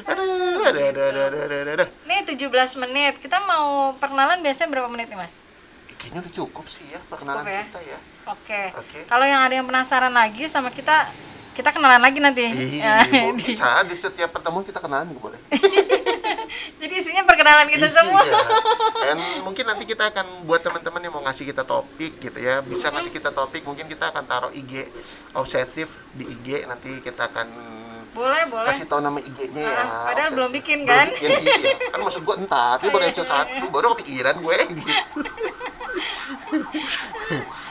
Aduh, 0.08 0.64
aduh, 0.64 0.84
aduh, 0.88 1.04
aduh, 1.12 1.22
aduh, 1.28 1.40
aduh, 1.44 1.72
aduh. 1.76 1.88
Nih 2.08 2.24
17 2.24 2.48
menit. 2.80 3.20
Kita 3.20 3.44
mau 3.44 3.92
perkenalan 4.00 4.40
biasanya 4.40 4.72
berapa 4.72 4.88
menit 4.88 5.12
nih 5.12 5.20
mas? 5.20 5.44
Kayaknya 6.00 6.24
udah 6.24 6.32
cukup 6.32 6.64
sih 6.72 6.88
ya 6.88 7.04
perkenalan 7.04 7.44
Cukup 7.44 7.52
ya? 7.52 7.62
kita 7.68 7.80
ya. 7.84 7.98
Oke. 8.32 8.62
Oke. 8.80 8.98
Kalau 9.04 9.26
yang 9.28 9.44
ada 9.44 9.54
yang 9.60 9.68
penasaran 9.68 10.14
lagi 10.16 10.48
sama 10.48 10.72
kita, 10.72 11.04
kita 11.52 11.68
kenalan 11.68 11.98
lagi 11.98 12.18
nanti. 12.18 12.48
Iya, 12.48 13.04
Ya, 13.12 13.30
bisa 13.30 13.84
di 13.84 13.94
setiap 13.94 14.30
pertemuan 14.30 14.62
kita 14.62 14.78
kenalan 14.78 15.06
juga 15.06 15.28
boleh. 15.28 15.40
Jadi 16.80 16.94
isinya 16.94 17.22
perkenalan 17.22 17.68
kita 17.68 17.86
semua. 17.88 18.20
Iya. 18.20 18.38
Dan 19.04 19.16
mungkin 19.42 19.64
nanti 19.64 19.84
kita 19.84 20.08
akan 20.08 20.26
buat 20.42 20.60
teman-teman 20.60 21.00
yang 21.00 21.12
mau 21.12 21.22
ngasih 21.22 21.46
kita 21.46 21.62
topik 21.62 22.18
gitu 22.18 22.38
ya, 22.38 22.60
bisa 22.60 22.88
ngasih 22.88 23.10
kita 23.10 23.30
topik, 23.30 23.62
mungkin 23.62 23.86
kita 23.86 24.10
akan 24.10 24.24
taruh 24.24 24.52
IG 24.52 24.90
obsesif 25.32 26.04
di 26.12 26.26
IG 26.26 26.66
nanti 26.66 26.98
kita 26.98 27.26
akan 27.26 27.48
Boleh, 28.12 28.44
boleh. 28.44 28.66
kasih 28.66 28.84
tahu 28.84 29.00
nama 29.00 29.16
IG-nya 29.16 29.62
ya. 29.62 29.72
Ah, 29.72 29.84
padahal 30.04 30.28
Obsesif. 30.28 30.36
belum 30.36 30.50
bikin, 30.52 30.78
Belum 30.82 30.92
kan? 30.92 31.06
bikin, 31.08 31.30
iya. 31.32 31.54
Kan 31.88 32.00
maksud 32.02 32.22
gua 32.22 32.36
entar, 32.36 32.76
ini 32.78 32.90
baru 32.90 33.04
episode 33.08 33.24
satu, 33.26 33.64
baru 33.72 33.86
kepikiran 33.94 34.36
gue 34.36 34.56
gitu. 34.74 34.92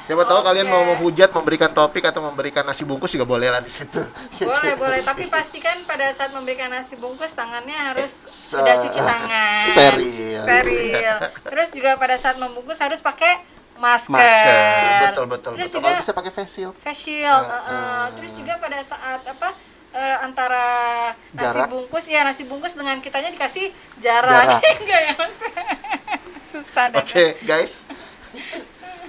Siapa 0.01 0.23
tahu 0.25 0.41
kalian 0.41 0.67
mau 0.67 0.83
menghujat, 0.83 1.29
memberikan 1.31 1.71
topik 1.71 2.03
atau 2.03 2.19
memberikan 2.25 2.65
nasi 2.65 2.83
bungkus 2.83 3.13
juga 3.13 3.23
boleh 3.23 3.47
lah 3.47 3.61
di 3.61 3.71
situ. 3.71 4.01
Boleh, 4.43 4.73
boleh. 4.81 4.99
Tapi 4.99 5.27
pastikan 5.27 5.77
pada 5.85 6.09
saat 6.11 6.33
memberikan 6.33 6.67
nasi 6.67 6.97
bungkus 6.97 7.31
tangannya 7.31 7.73
harus 7.75 8.11
sudah 8.27 8.75
cuci 8.75 8.99
tangan. 9.11 9.63
Steril. 9.71 10.39
Steril. 10.41 11.15
Terus 11.47 11.67
juga 11.71 11.95
pada 11.95 12.17
saat 12.17 12.35
membungkus 12.35 12.81
harus 12.81 12.99
pakai 12.99 13.39
masker. 13.77 14.13
Masker, 14.13 14.93
betul 15.07 15.25
betul 15.25 15.51
Terus 15.57 15.69
betul. 15.69 15.77
juga 15.79 15.89
Kalau 15.89 16.01
bisa 16.03 16.13
pakai 16.13 16.31
face 16.33 16.51
shield. 16.51 16.73
face 16.75 17.01
shield. 17.01 17.45
uh, 17.45 17.55
uh. 17.55 18.03
Terus 18.19 18.31
juga 18.33 18.53
pada 18.57 18.79
saat 18.81 19.21
apa? 19.23 19.49
eh, 19.91 20.17
antara 20.23 20.67
nasi 21.35 21.51
Jarak. 21.51 21.67
bungkus 21.67 22.07
ya 22.07 22.23
nasi 22.23 22.47
bungkus 22.47 22.79
dengan 22.79 22.95
kitanya 23.03 23.27
dikasih 23.27 23.75
jarak, 23.99 24.47
Jarak. 24.47 24.63
enggak 24.79 25.01
ya 25.03 25.13
mas 25.19 25.37
susah 26.47 26.85
deh 26.95 27.03
Oke, 27.03 27.25
guys. 27.43 27.91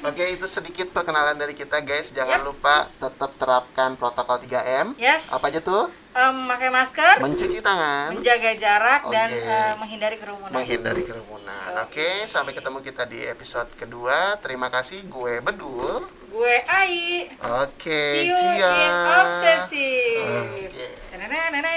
Oke, 0.03 0.35
itu 0.35 0.47
sedikit 0.47 0.91
perkenalan 0.91 1.39
dari 1.39 1.55
kita, 1.55 1.79
guys. 1.79 2.11
Jangan 2.11 2.43
Yap. 2.43 2.47
lupa 2.47 2.91
tetap 2.93 3.31
terapkan 3.39 3.95
protokol 3.95 4.43
3M. 4.43 4.99
Yes. 4.99 5.31
Apa 5.31 5.47
aja 5.47 5.63
tuh? 5.63 5.87
Em, 6.13 6.29
memakai 6.35 6.69
masker 6.69 7.25
Mencuci 7.25 7.65
tangan, 7.65 8.13
menjaga 8.13 8.53
jarak 8.53 9.09
dan 9.09 9.33
Oke. 9.33 9.49
eh, 9.49 9.73
menghindari 9.81 10.17
kerumunan 10.21 10.53
menghindari 10.53 11.09
kerumunan. 11.09 11.69
Oke, 11.81 12.29
sampai 12.29 12.53
ketemu 12.53 12.85
kita 12.85 13.09
di 13.09 13.25
episode 13.25 13.73
kedua. 13.73 14.37
Terima 14.45 14.69
kasih, 14.69 15.09
gue 15.09 15.41
Bedul. 15.41 16.05
gue 16.29 16.55
Ai 16.67 17.29
Oke, 17.65 18.01
see 18.13 18.29
you 18.29 18.37
see 18.37 18.61
ya. 18.61 18.73
in 18.77 18.93
obsessive 19.15 20.69
Oke. 20.69 20.89
Tananana. 21.09 21.73